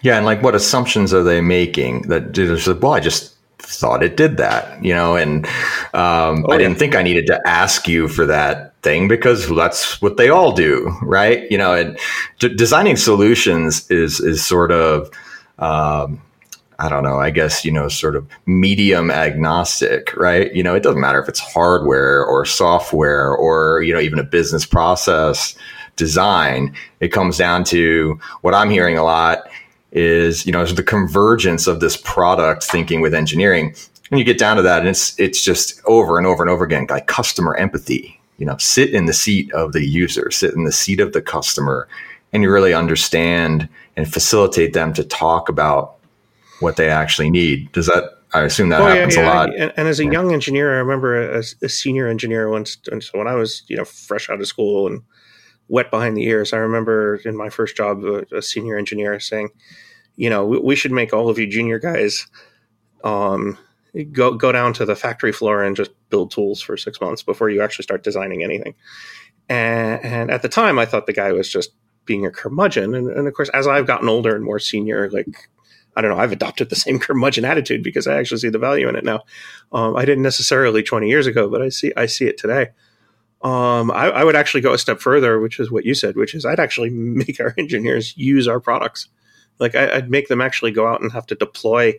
Yeah, 0.02 0.16
and 0.16 0.26
like 0.26 0.42
what 0.42 0.54
assumptions 0.54 1.14
are 1.14 1.22
they 1.22 1.40
making 1.40 2.02
that 2.02 2.36
well, 2.82 2.92
I 2.92 3.00
just 3.00 3.31
thought 3.62 4.02
it 4.02 4.16
did 4.16 4.36
that, 4.36 4.84
you 4.84 4.94
know, 4.94 5.16
and 5.16 5.46
um, 5.94 6.44
oh, 6.46 6.52
I 6.52 6.58
didn't 6.58 6.78
think 6.78 6.94
I 6.94 7.02
needed 7.02 7.26
to 7.28 7.40
ask 7.46 7.88
you 7.88 8.08
for 8.08 8.26
that 8.26 8.74
thing 8.82 9.08
because 9.08 9.48
that's 9.48 10.00
what 10.02 10.16
they 10.16 10.28
all 10.28 10.52
do, 10.52 10.94
right? 11.02 11.50
You 11.50 11.58
know, 11.58 11.72
and 11.72 11.98
d- 12.38 12.54
designing 12.54 12.96
solutions 12.96 13.90
is 13.90 14.20
is 14.20 14.44
sort 14.44 14.72
of 14.72 15.10
um, 15.58 16.20
I 16.78 16.88
don't 16.88 17.04
know, 17.04 17.20
I 17.20 17.30
guess, 17.30 17.64
you 17.64 17.70
know, 17.70 17.88
sort 17.88 18.16
of 18.16 18.26
medium 18.46 19.10
agnostic, 19.10 20.16
right? 20.16 20.52
You 20.52 20.64
know, 20.64 20.74
it 20.74 20.82
doesn't 20.82 21.00
matter 21.00 21.22
if 21.22 21.28
it's 21.28 21.38
hardware 21.38 22.24
or 22.24 22.44
software 22.44 23.32
or, 23.32 23.82
you 23.82 23.94
know, 23.94 24.00
even 24.00 24.18
a 24.18 24.24
business 24.24 24.66
process 24.66 25.54
design. 25.94 26.74
It 26.98 27.08
comes 27.08 27.38
down 27.38 27.64
to 27.64 28.18
what 28.40 28.54
I'm 28.54 28.70
hearing 28.70 28.98
a 28.98 29.04
lot 29.04 29.48
is, 29.92 30.46
you 30.46 30.52
know, 30.52 30.64
the 30.64 30.82
convergence 30.82 31.66
of 31.66 31.80
this 31.80 31.96
product 31.96 32.64
thinking 32.64 33.00
with 33.00 33.14
engineering. 33.14 33.74
And 34.10 34.18
you 34.18 34.24
get 34.24 34.38
down 34.38 34.56
to 34.56 34.62
that 34.62 34.80
and 34.80 34.88
it's 34.88 35.18
it's 35.18 35.42
just 35.42 35.80
over 35.86 36.18
and 36.18 36.26
over 36.26 36.42
and 36.42 36.50
over 36.50 36.64
again, 36.64 36.86
like 36.90 37.06
customer 37.06 37.54
empathy. 37.56 38.18
You 38.38 38.46
know, 38.46 38.56
sit 38.58 38.92
in 38.92 39.06
the 39.06 39.12
seat 39.12 39.52
of 39.52 39.72
the 39.72 39.86
user, 39.86 40.30
sit 40.30 40.54
in 40.54 40.64
the 40.64 40.72
seat 40.72 41.00
of 41.00 41.12
the 41.12 41.22
customer, 41.22 41.86
and 42.32 42.42
you 42.42 42.50
really 42.50 42.74
understand 42.74 43.68
and 43.96 44.12
facilitate 44.12 44.72
them 44.72 44.92
to 44.94 45.04
talk 45.04 45.48
about 45.48 45.96
what 46.60 46.76
they 46.76 46.88
actually 46.88 47.30
need. 47.30 47.70
Does 47.72 47.86
that 47.86 48.22
I 48.34 48.42
assume 48.42 48.70
that 48.70 48.80
oh, 48.80 48.86
happens 48.86 49.16
yeah, 49.16 49.22
yeah. 49.22 49.32
a 49.32 49.34
lot. 49.34 49.54
And, 49.54 49.72
and 49.76 49.88
as 49.88 50.00
a 50.00 50.04
yeah. 50.04 50.12
young 50.12 50.32
engineer, 50.32 50.74
I 50.74 50.78
remember 50.78 51.32
a, 51.32 51.42
a, 51.62 51.68
senior 51.68 52.08
engineer 52.08 52.48
once. 52.48 52.78
And 52.90 53.02
so 53.02 53.18
when 53.18 53.26
I 53.26 53.34
was, 53.34 53.62
you 53.68 53.76
know, 53.76 53.84
fresh 53.84 54.30
out 54.30 54.40
of 54.40 54.46
school 54.46 54.86
and 54.86 55.02
wet 55.72 55.90
behind 55.90 56.14
the 56.14 56.24
ears, 56.24 56.52
I 56.52 56.58
remember 56.58 57.16
in 57.24 57.34
my 57.34 57.48
first 57.48 57.74
job, 57.76 58.04
a, 58.04 58.26
a 58.36 58.42
senior 58.42 58.76
engineer 58.76 59.18
saying, 59.18 59.48
"You 60.16 60.28
know, 60.28 60.44
we, 60.44 60.58
we, 60.58 60.76
should 60.76 60.92
make 60.92 61.14
all 61.14 61.30
of 61.30 61.38
you 61.38 61.46
junior 61.46 61.78
guys 61.78 62.26
um, 63.04 63.56
go 64.12 64.34
go 64.34 64.52
down 64.52 64.74
to 64.74 64.84
the 64.84 64.94
factory 64.94 65.32
floor 65.32 65.62
and 65.62 65.74
just 65.74 65.90
build 66.10 66.30
tools 66.30 66.60
for 66.60 66.76
six 66.76 67.00
months 67.00 67.22
before 67.22 67.48
you 67.48 67.62
actually 67.62 67.84
start 67.84 68.04
designing 68.04 68.44
anything." 68.44 68.74
And, 69.48 70.04
and 70.04 70.30
at 70.30 70.42
the 70.42 70.48
time, 70.48 70.78
I 70.78 70.84
thought 70.84 71.06
the 71.06 71.12
guy 71.14 71.32
was 71.32 71.50
just 71.50 71.72
being 72.04 72.26
a 72.26 72.30
curmudgeon. 72.30 72.94
And, 72.94 73.08
and 73.08 73.26
of 73.26 73.32
course, 73.32 73.48
as 73.50 73.66
I've 73.66 73.86
gotten 73.86 74.10
older 74.10 74.36
and 74.36 74.44
more 74.44 74.58
senior, 74.58 75.10
like 75.10 75.48
I 75.96 76.02
don't 76.02 76.10
know, 76.10 76.22
I've 76.22 76.32
adopted 76.32 76.68
the 76.68 76.76
same 76.84 76.98
curmudgeon 76.98 77.46
attitude 77.46 77.82
because 77.82 78.06
I 78.06 78.18
actually 78.18 78.40
see 78.40 78.50
the 78.50 78.58
value 78.58 78.90
in 78.90 78.96
it 78.96 79.04
now. 79.04 79.22
Um, 79.72 79.96
I 79.96 80.04
didn't 80.04 80.22
necessarily 80.22 80.82
20 80.82 81.08
years 81.08 81.26
ago, 81.26 81.48
but 81.48 81.62
I 81.62 81.70
see 81.70 81.92
I 81.96 82.04
see 82.04 82.26
it 82.26 82.36
today. 82.36 82.68
Um, 83.42 83.90
I, 83.90 84.06
I, 84.06 84.24
would 84.24 84.36
actually 84.36 84.60
go 84.60 84.72
a 84.72 84.78
step 84.78 85.00
further, 85.00 85.40
which 85.40 85.58
is 85.58 85.70
what 85.70 85.84
you 85.84 85.94
said, 85.94 86.14
which 86.14 86.32
is 86.32 86.46
I'd 86.46 86.60
actually 86.60 86.90
make 86.90 87.40
our 87.40 87.54
engineers 87.58 88.14
use 88.16 88.46
our 88.46 88.60
products. 88.60 89.08
Like 89.58 89.74
I, 89.74 89.96
would 89.96 90.10
make 90.10 90.28
them 90.28 90.40
actually 90.40 90.70
go 90.70 90.86
out 90.86 91.00
and 91.00 91.10
have 91.12 91.26
to 91.26 91.34
deploy 91.34 91.94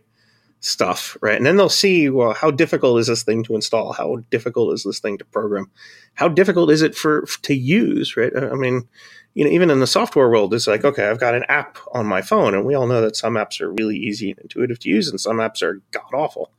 stuff, 0.61 1.17
right? 1.21 1.35
And 1.35 1.45
then 1.45 1.57
they'll 1.57 1.67
see, 1.67 2.09
well, 2.09 2.33
how 2.33 2.49
difficult 2.49 2.99
is 2.99 3.07
this 3.07 3.23
thing 3.23 3.43
to 3.43 3.55
install? 3.55 3.91
How 3.91 4.17
difficult 4.31 4.73
is 4.73 4.83
this 4.83 4.99
thing 4.99 5.17
to 5.17 5.25
program? 5.25 5.69
How 6.13 6.29
difficult 6.29 6.71
is 6.71 6.81
it 6.81 6.95
for 6.95 7.25
to 7.41 7.53
use, 7.53 8.15
right? 8.15 8.31
I 8.35 8.55
mean, 8.55 8.87
you 9.33 9.43
know, 9.43 9.51
even 9.51 9.69
in 9.69 9.81
the 9.81 9.87
software 9.87 10.29
world, 10.29 10.53
it's 10.53 10.67
like, 10.67 10.85
okay, 10.85 11.09
I've 11.09 11.19
got 11.19 11.35
an 11.35 11.43
app 11.49 11.77
on 11.91 12.05
my 12.05 12.21
phone, 12.21 12.53
and 12.53 12.65
we 12.65 12.75
all 12.75 12.87
know 12.87 13.01
that 13.01 13.17
some 13.17 13.33
apps 13.33 13.59
are 13.59 13.73
really 13.73 13.97
easy 13.97 14.31
and 14.31 14.39
intuitive 14.39 14.79
to 14.79 14.89
use, 14.89 15.09
and 15.09 15.19
some 15.19 15.37
apps 15.37 15.61
are 15.61 15.81
god 15.91 16.13
awful. 16.13 16.51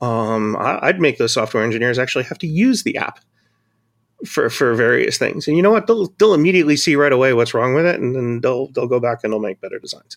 Um, 0.00 0.56
I, 0.56 0.86
would 0.86 1.00
make 1.00 1.18
those 1.18 1.32
software 1.32 1.64
engineers 1.64 1.98
actually 1.98 2.24
have 2.24 2.38
to 2.38 2.46
use 2.46 2.82
the 2.82 2.96
app 2.96 3.20
for 4.26 4.50
for 4.50 4.74
various 4.74 5.18
things, 5.18 5.48
and 5.48 5.56
you 5.56 5.62
know 5.62 5.70
what? 5.70 5.86
They'll 5.86 6.08
they'll 6.18 6.34
immediately 6.34 6.76
see 6.76 6.96
right 6.96 7.12
away 7.12 7.32
what's 7.34 7.54
wrong 7.54 7.74
with 7.74 7.86
it, 7.86 8.00
and 8.00 8.14
then 8.14 8.40
they'll 8.40 8.68
they'll 8.68 8.86
go 8.86 9.00
back 9.00 9.20
and 9.24 9.32
they'll 9.32 9.40
make 9.40 9.60
better 9.60 9.78
designs. 9.78 10.16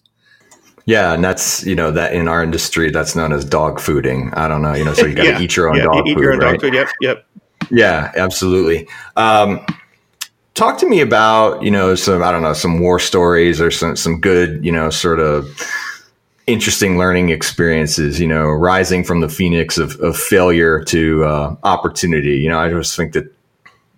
Yeah, 0.85 1.13
and 1.13 1.23
that's 1.23 1.65
you 1.65 1.75
know 1.75 1.91
that 1.91 2.13
in 2.13 2.27
our 2.27 2.43
industry 2.43 2.91
that's 2.91 3.15
known 3.15 3.33
as 3.33 3.43
dog 3.43 3.79
fooding. 3.79 4.35
I 4.37 4.47
don't 4.47 4.61
know, 4.61 4.75
you 4.75 4.85
know, 4.85 4.93
so 4.93 5.05
you 5.05 5.15
got 5.15 5.23
to 5.23 5.29
yeah. 5.31 5.41
eat 5.41 5.55
your 5.55 5.69
own 5.69 5.77
yeah, 5.77 5.83
dog 5.83 6.07
eat 6.07 6.13
food, 6.13 6.21
your 6.21 6.33
own 6.33 6.39
right? 6.39 6.51
dog 6.51 6.61
food. 6.61 6.73
Yep, 6.73 6.89
yep. 7.01 7.25
Yeah, 7.71 8.11
absolutely. 8.15 8.87
Um, 9.15 9.65
talk 10.53 10.77
to 10.79 10.89
me 10.89 11.01
about 11.01 11.63
you 11.63 11.71
know 11.71 11.95
some 11.95 12.21
I 12.21 12.31
don't 12.31 12.43
know 12.43 12.53
some 12.53 12.79
war 12.79 12.99
stories 12.99 13.59
or 13.59 13.71
some 13.71 13.95
some 13.95 14.21
good 14.21 14.63
you 14.63 14.71
know 14.71 14.89
sort 14.89 15.19
of 15.19 15.49
interesting 16.47 16.99
learning 16.99 17.29
experiences. 17.29 18.19
You 18.19 18.27
know, 18.27 18.45
rising 18.45 19.03
from 19.03 19.21
the 19.21 19.29
phoenix 19.29 19.77
of, 19.79 19.99
of 20.01 20.15
failure 20.15 20.83
to 20.85 21.23
uh, 21.25 21.55
opportunity. 21.63 22.37
You 22.37 22.49
know, 22.49 22.59
I 22.59 22.69
just 22.69 22.95
think 22.95 23.13
that 23.13 23.34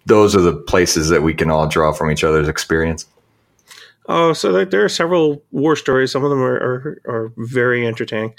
those 0.08 0.36
are 0.36 0.42
the 0.42 0.56
places 0.56 1.10
that 1.10 1.22
we 1.22 1.34
can 1.34 1.52
all 1.52 1.68
draw 1.68 1.92
from 1.92 2.10
each 2.10 2.24
other's 2.24 2.48
experience. 2.48 3.06
Oh, 4.08 4.32
so 4.32 4.54
there, 4.54 4.66
there 4.66 4.86
are 4.86 4.90
several 4.90 5.44
war 5.52 5.76
stories. 5.76 6.12
Some 6.12 6.24
of 6.24 6.30
them 6.30 6.42
are 6.42 6.56
are, 6.56 7.02
are 7.08 7.34
very 7.38 7.86
entertaining. 7.86 8.34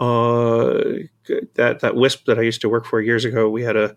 Uh, 0.00 1.06
that 1.54 1.78
that 1.80 1.94
WISP 1.94 2.26
that 2.26 2.38
I 2.38 2.42
used 2.42 2.60
to 2.62 2.68
work 2.68 2.84
for 2.84 3.00
years 3.00 3.24
ago, 3.24 3.48
we 3.48 3.62
had 3.62 3.76
a 3.76 3.96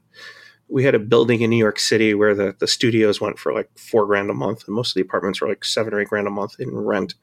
we 0.70 0.84
had 0.84 0.94
a 0.94 1.00
building 1.00 1.42
in 1.42 1.50
New 1.50 1.58
York 1.58 1.80
City 1.80 2.14
where 2.14 2.36
the, 2.36 2.56
the 2.60 2.68
studios 2.68 3.20
went 3.20 3.40
for 3.40 3.52
like 3.52 3.70
four 3.78 4.06
grand 4.06 4.30
a 4.30 4.34
month, 4.36 4.68
and 4.68 4.76
most 4.76 4.92
of 4.92 4.96
the 4.96 5.02
apartments 5.02 5.42
were 5.42 5.50
like 5.50 5.66
seven 5.66 5.94
or 5.94 6.00
eight 6.00 6.10
grand 6.10 6.28
a 6.28 6.32
month 6.32 6.60
in 6.60 6.70
rent. 6.70 7.16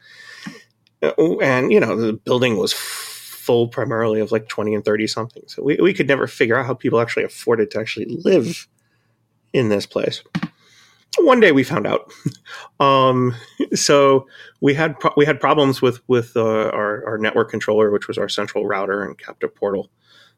Uh, 1.02 1.38
and 1.38 1.70
you 1.70 1.78
know, 1.78 1.94
the 1.94 2.14
building 2.14 2.56
was 2.56 2.72
full 2.72 3.68
primarily 3.68 4.18
of 4.18 4.32
like 4.32 4.48
twenty 4.48 4.74
and 4.74 4.84
thirty 4.84 5.06
something. 5.06 5.44
So 5.46 5.62
we 5.62 5.76
we 5.76 5.94
could 5.94 6.08
never 6.08 6.26
figure 6.26 6.58
out 6.58 6.66
how 6.66 6.74
people 6.74 7.00
actually 7.00 7.24
afforded 7.24 7.70
to 7.70 7.78
actually 7.78 8.06
live 8.06 8.66
in 9.54 9.70
this 9.70 9.86
place. 9.86 10.22
One 11.18 11.40
day 11.40 11.52
we 11.52 11.62
found 11.62 11.86
out. 11.86 12.12
um, 12.80 13.34
so 13.72 14.26
we 14.60 14.74
had 14.74 14.98
pro- 14.98 15.14
we 15.16 15.24
had 15.24 15.40
problems 15.40 15.80
with 15.80 16.00
with 16.08 16.36
uh, 16.36 16.70
our 16.70 17.06
our 17.06 17.18
network 17.18 17.50
controller, 17.50 17.90
which 17.90 18.08
was 18.08 18.18
our 18.18 18.28
central 18.28 18.66
router 18.66 19.02
and 19.02 19.16
captive 19.16 19.54
portal. 19.54 19.90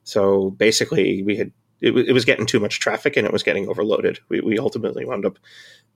So 0.05 0.51
basically, 0.51 1.23
we 1.23 1.37
had 1.37 1.51
it, 1.81 1.97
it 1.97 2.13
was 2.13 2.25
getting 2.25 2.47
too 2.47 2.61
much 2.61 2.79
traffic 2.79 3.17
and 3.17 3.27
it 3.27 3.33
was 3.33 3.43
getting 3.43 3.69
overloaded. 3.69 4.21
We, 4.29 4.41
we 4.41 4.59
ultimately 4.59 5.05
wound 5.05 5.27
up 5.27 5.39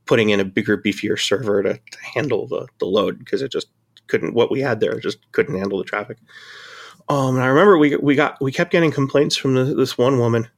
putting 0.06 0.30
in 0.30 0.40
a 0.40 0.44
bigger, 0.44 0.76
beefier 0.76 1.18
server 1.18 1.62
to, 1.62 1.74
to 1.74 1.98
handle 2.14 2.46
the, 2.46 2.66
the 2.78 2.87
load 2.87 3.18
because 3.18 3.42
it 3.42 3.52
just 3.52 3.68
couldn't, 4.06 4.35
what 4.35 4.50
we 4.50 4.61
had 4.61 4.80
there 4.80 4.98
just 5.00 5.18
couldn't 5.33 5.59
handle 5.59 5.78
the 5.78 5.85
traffic. 5.85 6.18
Um, 7.09 7.37
and 7.37 7.44
I 7.44 7.48
remember 7.48 7.78
we, 7.78 7.96
we 7.96 8.14
got, 8.14 8.40
we 8.40 8.52
kept 8.52 8.72
getting 8.72 8.92
complaints 8.92 9.37
from 9.37 9.54
the, 9.54 9.64
this 9.64 9.96
one 9.96 10.18
woman 10.18 10.48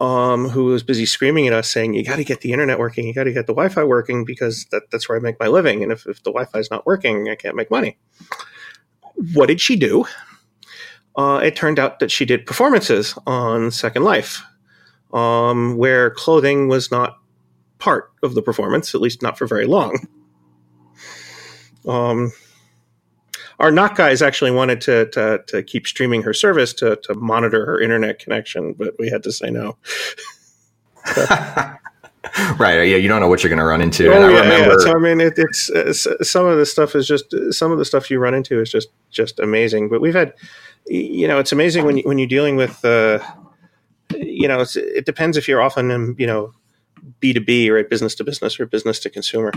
um, 0.00 0.48
who 0.48 0.66
was 0.66 0.82
busy 0.82 1.06
screaming 1.06 1.46
at 1.46 1.52
us 1.52 1.70
saying, 1.70 1.94
you 1.94 2.04
got 2.04 2.16
to 2.16 2.24
get 2.24 2.40
the 2.40 2.52
internet 2.52 2.78
working. 2.78 3.06
You 3.06 3.14
got 3.14 3.24
to 3.24 3.32
get 3.32 3.46
the 3.46 3.54
Wi-Fi 3.54 3.84
working 3.84 4.24
because 4.24 4.66
that, 4.70 4.90
that's 4.90 5.08
where 5.08 5.16
I 5.16 5.20
make 5.20 5.40
my 5.40 5.46
living. 5.46 5.82
And 5.82 5.92
if, 5.92 6.06
if 6.06 6.22
the 6.22 6.30
Wi-Fi 6.30 6.58
is 6.58 6.70
not 6.70 6.86
working, 6.86 7.28
I 7.28 7.34
can't 7.34 7.56
make 7.56 7.70
money. 7.70 7.96
What 9.32 9.46
did 9.46 9.60
she 9.60 9.76
do? 9.76 10.06
uh, 11.16 11.40
it 11.42 11.56
turned 11.56 11.78
out 11.78 11.98
that 12.00 12.10
she 12.10 12.24
did 12.24 12.46
performances 12.46 13.18
on 13.26 13.70
Second 13.70 14.04
Life, 14.04 14.42
um, 15.12 15.76
where 15.76 16.10
clothing 16.10 16.68
was 16.68 16.90
not 16.90 17.16
part 17.78 18.10
of 18.22 18.34
the 18.34 18.42
performance, 18.42 18.94
at 18.94 19.00
least 19.00 19.22
not 19.22 19.38
for 19.38 19.46
very 19.46 19.66
long. 19.66 20.06
Um, 21.86 22.32
our 23.58 23.70
NOC 23.70 23.96
guys 23.96 24.22
actually 24.22 24.50
wanted 24.50 24.80
to, 24.82 25.06
to, 25.10 25.42
to 25.46 25.62
keep 25.62 25.86
streaming 25.86 26.22
her 26.22 26.34
service 26.34 26.72
to, 26.74 26.96
to 26.96 27.14
monitor 27.14 27.64
her 27.66 27.80
internet 27.80 28.18
connection, 28.18 28.72
but 28.74 28.94
we 28.98 29.08
had 29.08 29.22
to 29.22 29.32
say 29.32 29.50
no. 29.50 29.76
right. 32.58 32.84
Yeah. 32.84 32.96
You 32.96 33.08
don't 33.08 33.20
know 33.20 33.28
what 33.28 33.42
you're 33.42 33.50
going 33.50 33.58
to 33.58 33.64
run 33.64 33.80
into. 33.80 34.12
Oh, 34.12 34.28
yeah, 34.28 34.40
remember... 34.40 34.72
yeah, 34.72 34.78
So, 34.78 34.94
I 34.94 34.98
mean, 34.98 35.20
it, 35.20 35.34
it's 35.36 35.70
uh, 35.70 35.92
some 36.22 36.46
of 36.46 36.58
the 36.58 36.66
stuff 36.66 36.94
is 36.94 37.06
just 37.06 37.34
some 37.50 37.72
of 37.72 37.78
the 37.78 37.84
stuff 37.84 38.10
you 38.10 38.18
run 38.18 38.34
into 38.34 38.60
is 38.60 38.70
just 38.70 38.88
just 39.10 39.38
amazing. 39.38 39.88
But 39.88 40.00
we've 40.00 40.14
had 40.14 40.34
you 40.86 41.26
know, 41.26 41.38
it's 41.38 41.52
amazing 41.52 41.84
when 41.84 41.98
you, 41.98 42.02
when 42.04 42.18
you're 42.18 42.28
dealing 42.28 42.56
with, 42.56 42.84
uh, 42.84 43.18
you 44.14 44.46
know, 44.46 44.64
it 44.74 45.04
depends 45.04 45.36
if 45.36 45.48
you're 45.48 45.60
often 45.60 45.90
in, 45.90 46.14
you 46.18 46.26
know, 46.26 46.52
B 47.20 47.32
two 47.32 47.40
B 47.40 47.68
or 47.70 47.82
business 47.84 48.14
to 48.16 48.24
business 48.24 48.58
or 48.58 48.66
business 48.66 49.00
to 49.00 49.10
consumer. 49.10 49.52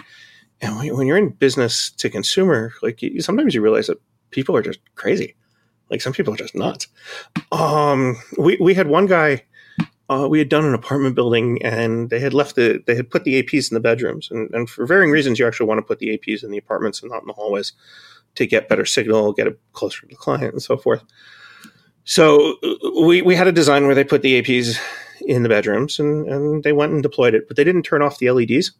And 0.61 0.77
when 0.77 1.07
you're 1.07 1.17
in 1.17 1.29
business 1.29 1.89
to 1.91 2.09
consumer, 2.09 2.73
like 2.81 3.01
you, 3.01 3.21
sometimes 3.21 3.55
you 3.55 3.61
realize 3.61 3.87
that 3.87 4.01
people 4.31 4.55
are 4.55 4.61
just 4.61 4.79
crazy. 4.95 5.35
Like 5.89 6.01
some 6.01 6.13
people 6.13 6.33
are 6.33 6.37
just 6.37 6.55
nuts. 6.55 6.87
Um, 7.51 8.17
we 8.37 8.57
we 8.59 8.73
had 8.73 8.87
one 8.87 9.07
guy. 9.07 9.43
Uh, 10.09 10.27
we 10.27 10.39
had 10.39 10.49
done 10.49 10.65
an 10.65 10.73
apartment 10.73 11.15
building, 11.15 11.61
and 11.63 12.09
they 12.09 12.19
had 12.19 12.33
left 12.33 12.55
the 12.55 12.83
they 12.85 12.95
had 12.95 13.09
put 13.09 13.23
the 13.23 13.41
APs 13.41 13.71
in 13.71 13.75
the 13.75 13.79
bedrooms, 13.79 14.29
and, 14.31 14.53
and 14.53 14.69
for 14.69 14.85
varying 14.85 15.11
reasons, 15.11 15.39
you 15.39 15.47
actually 15.47 15.67
want 15.67 15.77
to 15.77 15.83
put 15.83 15.99
the 15.99 16.17
APs 16.17 16.43
in 16.43 16.51
the 16.51 16.57
apartments 16.57 17.01
and 17.01 17.11
not 17.11 17.21
in 17.21 17.27
the 17.27 17.33
hallways 17.33 17.73
to 18.35 18.45
get 18.45 18.69
better 18.69 18.85
signal, 18.85 19.33
get 19.33 19.47
it 19.47 19.59
closer 19.73 20.01
to 20.01 20.07
the 20.07 20.15
client, 20.15 20.53
and 20.53 20.61
so 20.61 20.77
forth. 20.77 21.03
So 22.05 22.55
we, 22.95 23.21
we 23.21 23.35
had 23.35 23.47
a 23.47 23.51
design 23.51 23.85
where 23.85 23.93
they 23.93 24.03
put 24.03 24.21
the 24.21 24.41
APs 24.41 24.79
in 25.21 25.43
the 25.43 25.49
bedrooms 25.49 25.99
and, 25.99 26.27
and 26.27 26.63
they 26.63 26.71
went 26.71 26.91
and 26.91 27.03
deployed 27.03 27.35
it, 27.35 27.47
but 27.47 27.55
they 27.55 27.63
didn't 27.63 27.83
turn 27.83 28.01
off 28.01 28.17
the 28.17 28.31
LEDs. 28.31 28.71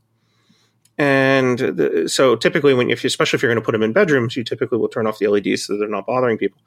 And 1.00 1.60
the, 1.60 2.10
so 2.10 2.36
typically 2.36 2.74
when, 2.74 2.90
if 2.90 3.06
you, 3.06 3.08
especially 3.08 3.38
if 3.38 3.42
you're 3.42 3.50
going 3.50 3.62
to 3.62 3.66
put 3.66 3.72
them 3.72 3.84
in 3.84 3.94
bedrooms, 3.94 4.36
you 4.36 4.44
typically 4.44 4.78
will 4.78 4.90
turn 4.90 5.08
off 5.08 5.18
the 5.18 5.28
LEDs 5.28 5.66
so 5.66 5.78
they're 5.78 5.88
not 5.88 6.06
bothering 6.06 6.38
people. 6.38 6.60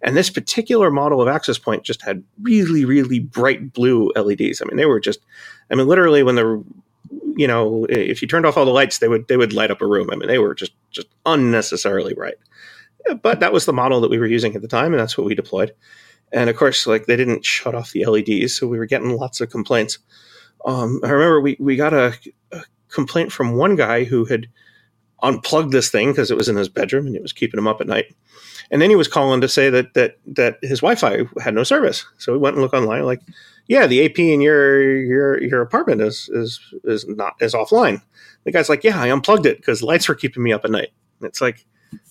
And 0.00 0.16
this 0.16 0.30
particular 0.30 0.92
model 0.92 1.20
of 1.20 1.26
access 1.26 1.58
point 1.58 1.82
just 1.82 2.00
had 2.00 2.22
really, 2.40 2.84
really 2.84 3.18
bright 3.18 3.72
blue 3.72 4.12
LEDs. 4.14 4.62
I 4.62 4.66
mean, 4.66 4.76
they 4.76 4.86
were 4.86 5.00
just, 5.00 5.18
I 5.72 5.74
mean, 5.74 5.88
literally 5.88 6.22
when 6.22 6.36
the 6.36 6.64
you 7.36 7.46
know, 7.46 7.86
if 7.88 8.22
you 8.22 8.28
turned 8.28 8.46
off 8.46 8.56
all 8.56 8.64
the 8.64 8.70
lights, 8.70 8.98
they 8.98 9.08
would 9.08 9.26
they 9.26 9.36
would 9.36 9.52
light 9.52 9.70
up 9.70 9.80
a 9.80 9.86
room. 9.86 10.10
I 10.12 10.16
mean, 10.16 10.28
they 10.28 10.38
were 10.38 10.54
just 10.54 10.72
just 10.90 11.08
unnecessarily 11.26 12.14
bright. 12.14 12.36
But 13.22 13.40
that 13.40 13.52
was 13.52 13.64
the 13.64 13.72
model 13.72 14.00
that 14.02 14.10
we 14.10 14.18
were 14.18 14.26
using 14.26 14.54
at 14.54 14.62
the 14.62 14.68
time, 14.68 14.92
and 14.92 15.00
that's 15.00 15.16
what 15.16 15.26
we 15.26 15.34
deployed. 15.34 15.74
And 16.32 16.48
of 16.48 16.56
course, 16.56 16.86
like 16.86 17.06
they 17.06 17.16
didn't 17.16 17.44
shut 17.44 17.74
off 17.74 17.92
the 17.92 18.04
LEDs, 18.04 18.56
so 18.56 18.68
we 18.68 18.78
were 18.78 18.86
getting 18.86 19.16
lots 19.16 19.40
of 19.40 19.50
complaints. 19.50 19.98
Um, 20.66 21.00
I 21.02 21.08
remember 21.08 21.40
we 21.40 21.56
we 21.58 21.76
got 21.76 21.92
a, 21.92 22.14
complaint 22.90 23.32
from 23.32 23.56
one 23.56 23.76
guy 23.76 24.04
who 24.04 24.24
had 24.24 24.48
unplugged 25.22 25.72
this 25.72 25.90
thing 25.90 26.10
because 26.10 26.30
it 26.30 26.36
was 26.36 26.48
in 26.48 26.56
his 26.56 26.68
bedroom 26.68 27.06
and 27.06 27.16
it 27.16 27.22
was 27.22 27.32
keeping 27.32 27.58
him 27.58 27.66
up 27.66 27.80
at 27.80 27.86
night. 27.86 28.06
And 28.70 28.80
then 28.80 28.90
he 28.90 28.96
was 28.96 29.08
calling 29.08 29.40
to 29.40 29.48
say 29.48 29.68
that 29.70 29.94
that 29.94 30.18
that 30.26 30.58
his 30.62 30.80
Wi-Fi 30.80 31.24
had 31.42 31.54
no 31.54 31.64
service. 31.64 32.06
So 32.18 32.32
we 32.32 32.38
went 32.38 32.54
and 32.54 32.62
looked 32.62 32.74
online, 32.74 33.04
like, 33.04 33.20
yeah, 33.66 33.86
the 33.86 34.04
AP 34.04 34.18
in 34.18 34.40
your 34.40 35.00
your 35.00 35.42
your 35.42 35.62
apartment 35.62 36.00
is 36.00 36.28
is 36.32 36.60
is 36.84 37.06
not 37.08 37.34
is 37.40 37.54
offline. 37.54 38.02
The 38.44 38.52
guy's 38.52 38.68
like, 38.68 38.84
yeah, 38.84 39.00
I 39.00 39.10
unplugged 39.10 39.46
it 39.46 39.58
because 39.58 39.82
lights 39.82 40.08
were 40.08 40.14
keeping 40.14 40.42
me 40.42 40.52
up 40.52 40.64
at 40.64 40.70
night. 40.70 40.90
And 41.20 41.28
it's 41.28 41.40
like, 41.40 41.66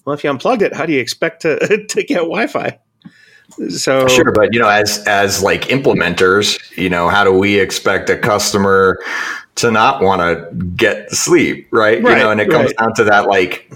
well, 0.05 0.13
if 0.13 0.23
you 0.23 0.29
unplugged 0.29 0.61
it, 0.61 0.73
how 0.73 0.85
do 0.85 0.93
you 0.93 0.99
expect 0.99 1.41
to 1.43 1.85
to 1.87 2.03
get 2.03 2.17
Wi-Fi? 2.17 2.77
So 3.69 4.07
sure, 4.07 4.31
but 4.31 4.53
you 4.53 4.59
know, 4.59 4.69
as 4.69 5.03
as 5.07 5.41
like 5.41 5.63
implementers, 5.63 6.59
you 6.77 6.89
know, 6.89 7.09
how 7.09 7.23
do 7.23 7.33
we 7.33 7.59
expect 7.59 8.09
a 8.09 8.17
customer 8.17 8.99
to 9.61 9.71
not 9.71 10.01
want 10.01 10.21
to 10.21 10.55
get 10.75 11.11
sleep, 11.11 11.67
right? 11.71 12.01
right? 12.01 12.17
You 12.17 12.23
know, 12.23 12.31
and 12.31 12.41
it 12.41 12.49
comes 12.49 12.67
right. 12.67 12.77
down 12.77 12.93
to 12.95 13.03
that 13.05 13.27
like 13.27 13.71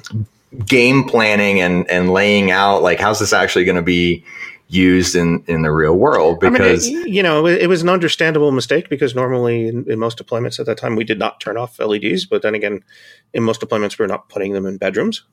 game 0.65 1.04
planning 1.04 1.60
and 1.62 1.89
and 1.89 2.12
laying 2.12 2.52
out 2.52 2.84
like 2.84 3.00
how's 3.00 3.19
this 3.19 3.34
actually 3.34 3.65
going 3.65 3.76
to 3.76 3.82
be 3.82 4.24
used 4.67 5.15
in 5.15 5.43
in 5.48 5.62
the 5.62 5.72
real 5.72 5.96
world 5.96 6.39
because 6.39 6.88
I 6.88 6.91
mean, 6.91 7.02
it, 7.02 7.10
you 7.10 7.24
know 7.24 7.46
it, 7.48 7.63
it, 7.63 7.67
was 7.67 7.82
an 7.82 7.89
understandable 7.89 8.52
mistake 8.52 8.89
because 8.89 9.13
normally 9.13 9.67
in, 9.67 9.89
in, 9.89 10.00
most 10.00 10.17
deployments 10.17 10.60
at 10.60 10.65
that 10.67 10.78
time 10.78 10.96
we 10.96 11.04
did 11.04 11.19
not 11.19 11.39
turn 11.39 11.58
off 11.58 11.80
LEDs 11.80 12.26
but 12.26 12.41
then 12.41 12.56
again 12.56 12.84
in 13.34 13.43
most 13.43 13.62
deployments 13.62 13.98
we're 14.00 14.08
not 14.08 14.30
putting 14.30 14.54
them 14.54 14.65
in 14.65 14.78
bedrooms 14.78 15.24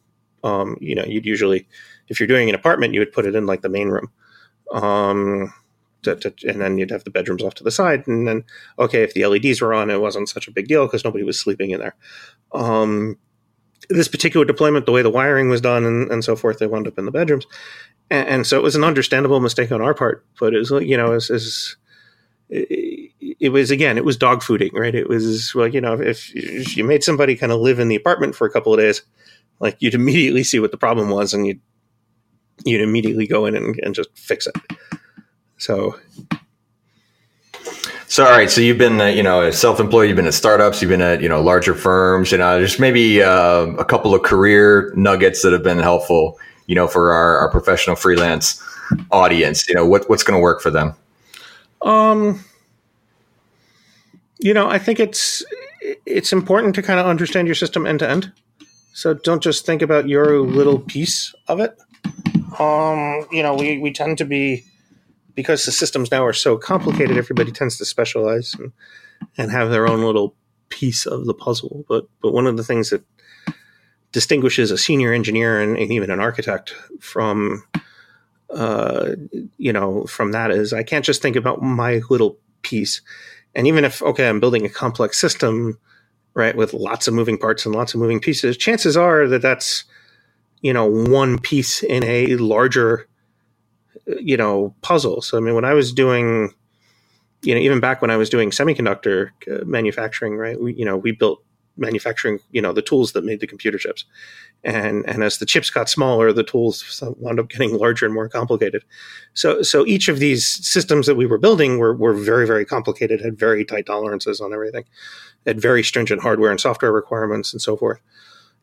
um, 0.42 0.76
you 0.80 0.94
know 0.94 1.04
you'd 1.04 1.26
usually 1.26 1.66
if 2.08 2.18
you're 2.18 2.26
doing 2.26 2.48
an 2.48 2.54
apartment 2.54 2.92
you 2.92 3.00
would 3.00 3.12
put 3.12 3.26
it 3.26 3.34
in 3.34 3.46
like 3.46 3.62
the 3.62 3.68
main 3.68 3.88
room 3.88 4.10
um, 4.72 5.52
to, 6.02 6.16
to, 6.16 6.34
and 6.48 6.60
then 6.60 6.78
you'd 6.78 6.90
have 6.90 7.04
the 7.04 7.10
bedrooms 7.10 7.42
off 7.42 7.54
to 7.54 7.64
the 7.64 7.70
side 7.70 8.06
and 8.06 8.26
then 8.26 8.44
okay 8.78 9.02
if 9.02 9.14
the 9.14 9.26
LEDs 9.26 9.60
were 9.60 9.74
on 9.74 9.90
it 9.90 10.00
wasn't 10.00 10.28
such 10.28 10.48
a 10.48 10.52
big 10.52 10.68
deal 10.68 10.86
because 10.86 11.04
nobody 11.04 11.24
was 11.24 11.38
sleeping 11.38 11.70
in 11.70 11.80
there 11.80 11.96
um, 12.52 13.16
this 13.90 14.08
particular 14.08 14.46
deployment, 14.46 14.86
the 14.86 14.92
way 14.92 15.02
the 15.02 15.10
wiring 15.10 15.48
was 15.48 15.60
done 15.60 15.84
and, 15.84 16.10
and 16.10 16.24
so 16.24 16.36
forth, 16.36 16.58
they 16.58 16.66
wound 16.66 16.86
up 16.86 16.98
in 16.98 17.04
the 17.04 17.10
bedrooms. 17.10 17.46
And, 18.08 18.28
and, 18.28 18.46
so 18.46 18.56
it 18.56 18.62
was 18.62 18.76
an 18.76 18.84
understandable 18.84 19.40
mistake 19.40 19.72
on 19.72 19.82
our 19.82 19.94
part, 19.94 20.24
but 20.38 20.54
it 20.54 20.58
was, 20.58 20.70
you 20.70 20.96
know, 20.96 21.12
it 21.12 21.30
was, 21.30 21.76
it, 22.48 23.48
was 23.50 23.70
again, 23.70 23.98
it 23.98 24.04
was 24.04 24.16
dog 24.16 24.42
fooding, 24.42 24.72
right? 24.74 24.94
It 24.94 25.08
was 25.08 25.54
well, 25.54 25.68
you 25.68 25.80
know, 25.80 25.94
if, 25.94 26.30
if 26.34 26.76
you 26.76 26.84
made 26.84 27.02
somebody 27.02 27.36
kind 27.36 27.52
of 27.52 27.60
live 27.60 27.78
in 27.78 27.88
the 27.88 27.96
apartment 27.96 28.34
for 28.34 28.46
a 28.46 28.50
couple 28.50 28.72
of 28.72 28.78
days, 28.78 29.02
like 29.58 29.76
you'd 29.80 29.94
immediately 29.94 30.44
see 30.44 30.60
what 30.60 30.70
the 30.70 30.76
problem 30.76 31.10
was 31.10 31.34
and 31.34 31.46
you'd, 31.46 31.60
you'd 32.64 32.80
immediately 32.80 33.26
go 33.26 33.46
in 33.46 33.56
and, 33.56 33.78
and 33.82 33.94
just 33.94 34.10
fix 34.16 34.46
it. 34.46 34.54
So 35.60 35.94
so, 38.10 38.24
all 38.24 38.32
right. 38.32 38.50
So 38.50 38.60
you've 38.60 38.76
been, 38.76 39.00
uh, 39.00 39.06
you 39.06 39.22
know, 39.22 39.46
a 39.46 39.52
self-employed. 39.52 40.08
You've 40.08 40.16
been 40.16 40.26
at 40.26 40.34
startups. 40.34 40.82
You've 40.82 40.88
been 40.88 41.00
at, 41.00 41.22
you 41.22 41.28
know, 41.28 41.40
larger 41.40 41.76
firms. 41.76 42.32
You 42.32 42.38
know, 42.38 42.58
there's 42.58 42.80
maybe 42.80 43.22
uh, 43.22 43.66
a 43.78 43.84
couple 43.84 44.16
of 44.16 44.24
career 44.24 44.92
nuggets 44.96 45.42
that 45.42 45.52
have 45.52 45.62
been 45.62 45.78
helpful, 45.78 46.36
you 46.66 46.74
know, 46.74 46.88
for 46.88 47.12
our, 47.12 47.38
our 47.38 47.50
professional 47.52 47.94
freelance 47.94 48.60
audience. 49.12 49.68
You 49.68 49.76
know, 49.76 49.86
what 49.86 50.10
what's 50.10 50.24
going 50.24 50.36
to 50.36 50.42
work 50.42 50.60
for 50.60 50.72
them? 50.72 50.96
Um, 51.82 52.44
you 54.40 54.54
know, 54.54 54.68
I 54.68 54.78
think 54.78 54.98
it's 54.98 55.44
it's 56.04 56.32
important 56.32 56.74
to 56.74 56.82
kind 56.82 56.98
of 56.98 57.06
understand 57.06 57.46
your 57.46 57.54
system 57.54 57.86
end 57.86 58.00
to 58.00 58.10
end. 58.10 58.32
So 58.92 59.14
don't 59.14 59.40
just 59.40 59.64
think 59.64 59.82
about 59.82 60.08
your 60.08 60.40
little 60.40 60.80
piece 60.80 61.32
of 61.46 61.60
it. 61.60 61.78
Um, 62.58 63.28
you 63.30 63.44
know, 63.44 63.54
we 63.54 63.78
we 63.78 63.92
tend 63.92 64.18
to 64.18 64.24
be 64.24 64.64
because 65.40 65.64
the 65.64 65.72
systems 65.72 66.10
now 66.10 66.24
are 66.24 66.34
so 66.34 66.58
complicated, 66.58 67.16
everybody 67.16 67.50
tends 67.50 67.78
to 67.78 67.84
specialize 67.86 68.54
and, 68.54 68.72
and 69.38 69.50
have 69.50 69.70
their 69.70 69.88
own 69.88 70.02
little 70.02 70.34
piece 70.68 71.06
of 71.06 71.24
the 71.24 71.34
puzzle. 71.34 71.84
But 71.88 72.06
but 72.20 72.32
one 72.32 72.46
of 72.46 72.56
the 72.56 72.62
things 72.64 72.90
that 72.90 73.02
distinguishes 74.12 74.70
a 74.70 74.78
senior 74.78 75.12
engineer 75.12 75.60
and, 75.60 75.78
and 75.78 75.90
even 75.92 76.10
an 76.10 76.20
architect 76.20 76.74
from 77.00 77.64
uh, 78.50 79.14
you 79.56 79.72
know 79.72 80.04
from 80.04 80.32
that 80.32 80.50
is 80.50 80.72
I 80.72 80.82
can't 80.82 81.04
just 81.04 81.22
think 81.22 81.36
about 81.36 81.62
my 81.62 82.02
little 82.10 82.38
piece. 82.62 83.00
And 83.54 83.66
even 83.66 83.84
if 83.84 84.02
okay, 84.02 84.28
I'm 84.28 84.40
building 84.40 84.66
a 84.66 84.68
complex 84.68 85.18
system, 85.18 85.78
right, 86.34 86.54
with 86.54 86.74
lots 86.74 87.08
of 87.08 87.14
moving 87.14 87.38
parts 87.38 87.64
and 87.64 87.74
lots 87.74 87.94
of 87.94 88.00
moving 88.00 88.20
pieces, 88.20 88.56
chances 88.56 88.96
are 88.96 89.26
that 89.28 89.42
that's 89.42 89.84
you 90.60 90.72
know 90.72 90.86
one 90.86 91.38
piece 91.38 91.82
in 91.82 92.04
a 92.04 92.36
larger 92.36 93.08
you 94.06 94.36
know 94.36 94.74
puzzle. 94.82 95.22
So 95.22 95.36
I 95.36 95.40
mean, 95.40 95.54
when 95.54 95.64
I 95.64 95.74
was 95.74 95.92
doing, 95.92 96.52
you 97.42 97.54
know, 97.54 97.60
even 97.60 97.80
back 97.80 98.02
when 98.02 98.10
I 98.10 98.16
was 98.16 98.30
doing 98.30 98.50
semiconductor 98.50 99.30
uh, 99.50 99.64
manufacturing, 99.64 100.36
right? 100.36 100.60
We, 100.60 100.74
you 100.74 100.84
know, 100.84 100.96
we 100.96 101.12
built 101.12 101.42
manufacturing, 101.76 102.38
you 102.50 102.60
know, 102.60 102.72
the 102.72 102.82
tools 102.82 103.12
that 103.12 103.24
made 103.24 103.40
the 103.40 103.46
computer 103.46 103.78
chips, 103.78 104.04
and 104.64 105.08
and 105.08 105.22
as 105.22 105.38
the 105.38 105.46
chips 105.46 105.70
got 105.70 105.88
smaller, 105.88 106.32
the 106.32 106.44
tools 106.44 107.02
wound 107.18 107.40
up 107.40 107.48
getting 107.48 107.76
larger 107.76 108.04
and 108.04 108.14
more 108.14 108.28
complicated. 108.28 108.84
So 109.34 109.62
so 109.62 109.86
each 109.86 110.08
of 110.08 110.18
these 110.18 110.46
systems 110.46 111.06
that 111.06 111.16
we 111.16 111.26
were 111.26 111.38
building 111.38 111.78
were 111.78 111.94
were 111.94 112.14
very 112.14 112.46
very 112.46 112.64
complicated, 112.64 113.20
had 113.20 113.38
very 113.38 113.64
tight 113.64 113.86
tolerances 113.86 114.40
on 114.40 114.52
everything, 114.52 114.84
had 115.46 115.60
very 115.60 115.82
stringent 115.82 116.22
hardware 116.22 116.50
and 116.50 116.60
software 116.60 116.92
requirements 116.92 117.52
and 117.52 117.62
so 117.62 117.76
forth. 117.76 118.00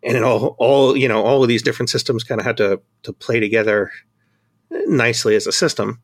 And 0.03 0.23
all 0.23 0.55
all 0.59 0.95
you 0.95 1.07
know 1.07 1.23
all 1.23 1.41
of 1.41 1.49
these 1.49 1.63
different 1.63 1.89
systems 1.89 2.23
kind 2.23 2.39
of 2.39 2.45
had 2.45 2.57
to 2.57 2.81
to 3.03 3.13
play 3.13 3.39
together 3.39 3.91
nicely 4.69 5.35
as 5.35 5.47
a 5.47 5.51
system. 5.51 6.01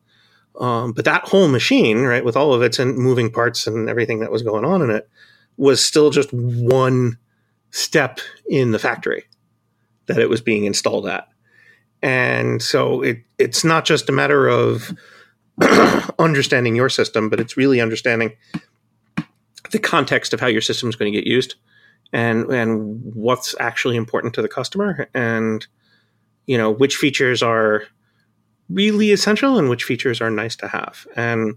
Um, 0.60 0.92
but 0.94 1.06
that 1.06 1.24
whole 1.24 1.48
machine, 1.48 2.04
right, 2.04 2.24
with 2.24 2.38
all 2.38 2.54
of 2.54 2.62
its 2.62 2.80
moving 2.80 3.32
parts 3.32 3.66
and 3.66 3.90
everything 3.90 4.20
that 4.20 4.32
was 4.32 4.44
going 4.44 4.66
on 4.66 4.82
in 4.82 4.90
it, 4.90 5.10
was 5.58 5.84
still 5.84 6.10
just 6.10 6.32
one 6.32 7.18
step 7.72 8.20
in 8.48 8.72
the 8.72 8.80
factory 8.80 9.26
that 10.06 10.20
it 10.20 10.30
was 10.30 10.42
being 10.42 10.66
installed 10.66 11.08
at. 11.08 11.28
And 12.02 12.62
so 12.62 13.02
it, 13.02 13.24
it's 13.40 13.64
not 13.64 13.86
just 13.86 14.10
a 14.10 14.12
matter 14.12 14.48
of 14.48 14.92
understanding 16.20 16.76
your 16.76 16.90
system, 16.90 17.30
but 17.30 17.40
it's 17.40 17.58
really 17.58 17.82
understanding 17.82 18.34
the 19.72 19.80
context 19.80 20.34
of 20.34 20.40
how 20.40 20.48
your 20.48 20.62
system 20.62 20.90
is 20.90 20.96
going 20.96 21.12
to 21.12 21.18
get 21.18 21.28
used 21.28 21.56
and 22.14 22.46
and 22.52 23.02
what's 23.16 23.56
actually 23.60 23.98
important 23.98 24.34
to 24.36 24.42
the 24.42 24.48
customer 24.48 25.10
and 25.14 25.68
you 26.46 26.58
know 26.58 26.70
which 26.70 26.96
features 26.96 27.42
are 27.42 27.84
really 28.74 29.12
essential 29.12 29.58
and 29.58 29.70
which 29.70 29.84
features 29.84 30.22
are 30.22 30.30
nice 30.30 30.56
to 30.58 30.68
have. 30.68 31.08
And 31.16 31.56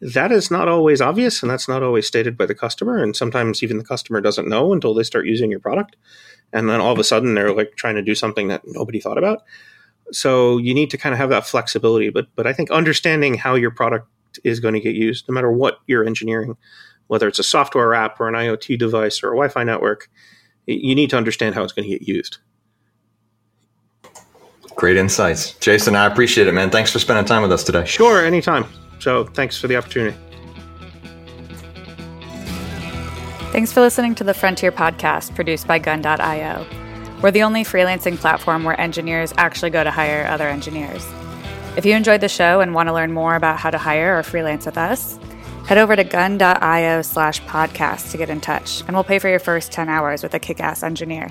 that 0.00 0.30
is 0.30 0.50
not 0.50 0.68
always 0.68 1.00
obvious 1.00 1.42
and 1.42 1.50
that's 1.50 1.68
not 1.68 1.82
always 1.82 2.06
stated 2.06 2.36
by 2.36 2.46
the 2.46 2.54
customer. 2.54 3.02
And 3.02 3.16
sometimes 3.16 3.62
even 3.62 3.78
the 3.78 3.84
customer 3.84 4.20
doesn't 4.20 4.48
know 4.48 4.72
until 4.72 4.94
they 4.94 5.02
start 5.02 5.26
using 5.26 5.50
your 5.50 5.60
product. 5.60 5.96
And 6.52 6.68
then 6.68 6.80
all 6.80 6.92
of 6.92 6.98
a 6.98 7.04
sudden 7.04 7.34
they're 7.34 7.54
like 7.54 7.76
trying 7.76 7.94
to 7.94 8.02
do 8.02 8.14
something 8.14 8.48
that 8.48 8.62
nobody 8.66 9.00
thought 9.00 9.18
about. 9.18 9.42
So 10.12 10.58
you 10.58 10.74
need 10.74 10.90
to 10.90 10.98
kind 10.98 11.12
of 11.12 11.18
have 11.18 11.30
that 11.30 11.46
flexibility. 11.46 12.10
But 12.10 12.26
but 12.36 12.46
I 12.46 12.52
think 12.52 12.70
understanding 12.70 13.34
how 13.34 13.54
your 13.54 13.70
product 13.70 14.08
is 14.44 14.60
going 14.60 14.74
to 14.74 14.80
get 14.80 14.94
used, 14.94 15.26
no 15.28 15.32
matter 15.32 15.50
what 15.50 15.78
you're 15.86 16.04
engineering, 16.04 16.56
whether 17.08 17.26
it's 17.26 17.38
a 17.38 17.44
software 17.44 17.94
app 17.94 18.20
or 18.20 18.28
an 18.28 18.34
IoT 18.34 18.78
device 18.78 19.22
or 19.22 19.28
a 19.28 19.36
Wi-Fi 19.36 19.64
network, 19.64 20.10
you 20.66 20.94
need 20.94 21.10
to 21.10 21.16
understand 21.16 21.54
how 21.54 21.64
it's 21.64 21.72
going 21.72 21.88
to 21.88 21.98
get 21.98 22.06
used. 22.06 22.38
Great 24.76 24.98
insights. 24.98 25.54
Jason, 25.54 25.96
I 25.96 26.06
appreciate 26.06 26.46
it, 26.46 26.52
man. 26.52 26.70
Thanks 26.70 26.92
for 26.92 26.98
spending 26.98 27.24
time 27.24 27.42
with 27.42 27.50
us 27.50 27.64
today. 27.64 27.84
Sure, 27.86 28.24
anytime. 28.24 28.66
So 28.98 29.24
thanks 29.24 29.58
for 29.58 29.68
the 29.68 29.76
opportunity. 29.76 30.16
Thanks 33.52 33.72
for 33.72 33.80
listening 33.80 34.14
to 34.16 34.24
the 34.24 34.34
Frontier 34.34 34.70
podcast 34.70 35.34
produced 35.34 35.66
by 35.66 35.78
Gun.io. 35.78 36.66
We're 37.22 37.30
the 37.30 37.42
only 37.42 37.64
freelancing 37.64 38.18
platform 38.18 38.64
where 38.64 38.78
engineers 38.78 39.32
actually 39.38 39.70
go 39.70 39.82
to 39.82 39.90
hire 39.90 40.26
other 40.26 40.46
engineers. 40.46 41.06
If 41.78 41.86
you 41.86 41.94
enjoyed 41.94 42.20
the 42.20 42.28
show 42.28 42.60
and 42.60 42.74
want 42.74 42.90
to 42.90 42.92
learn 42.92 43.12
more 43.12 43.34
about 43.34 43.58
how 43.58 43.70
to 43.70 43.78
hire 43.78 44.18
or 44.18 44.22
freelance 44.22 44.66
with 44.66 44.76
us, 44.76 45.18
head 45.66 45.78
over 45.78 45.96
to 45.96 46.04
gun.io 46.04 47.00
slash 47.00 47.40
podcast 47.42 48.10
to 48.10 48.18
get 48.18 48.28
in 48.28 48.42
touch, 48.42 48.82
and 48.82 48.94
we'll 48.94 49.04
pay 49.04 49.18
for 49.18 49.28
your 49.30 49.38
first 49.38 49.72
10 49.72 49.88
hours 49.88 50.22
with 50.22 50.34
a 50.34 50.38
kick 50.38 50.60
ass 50.60 50.82
engineer. 50.82 51.30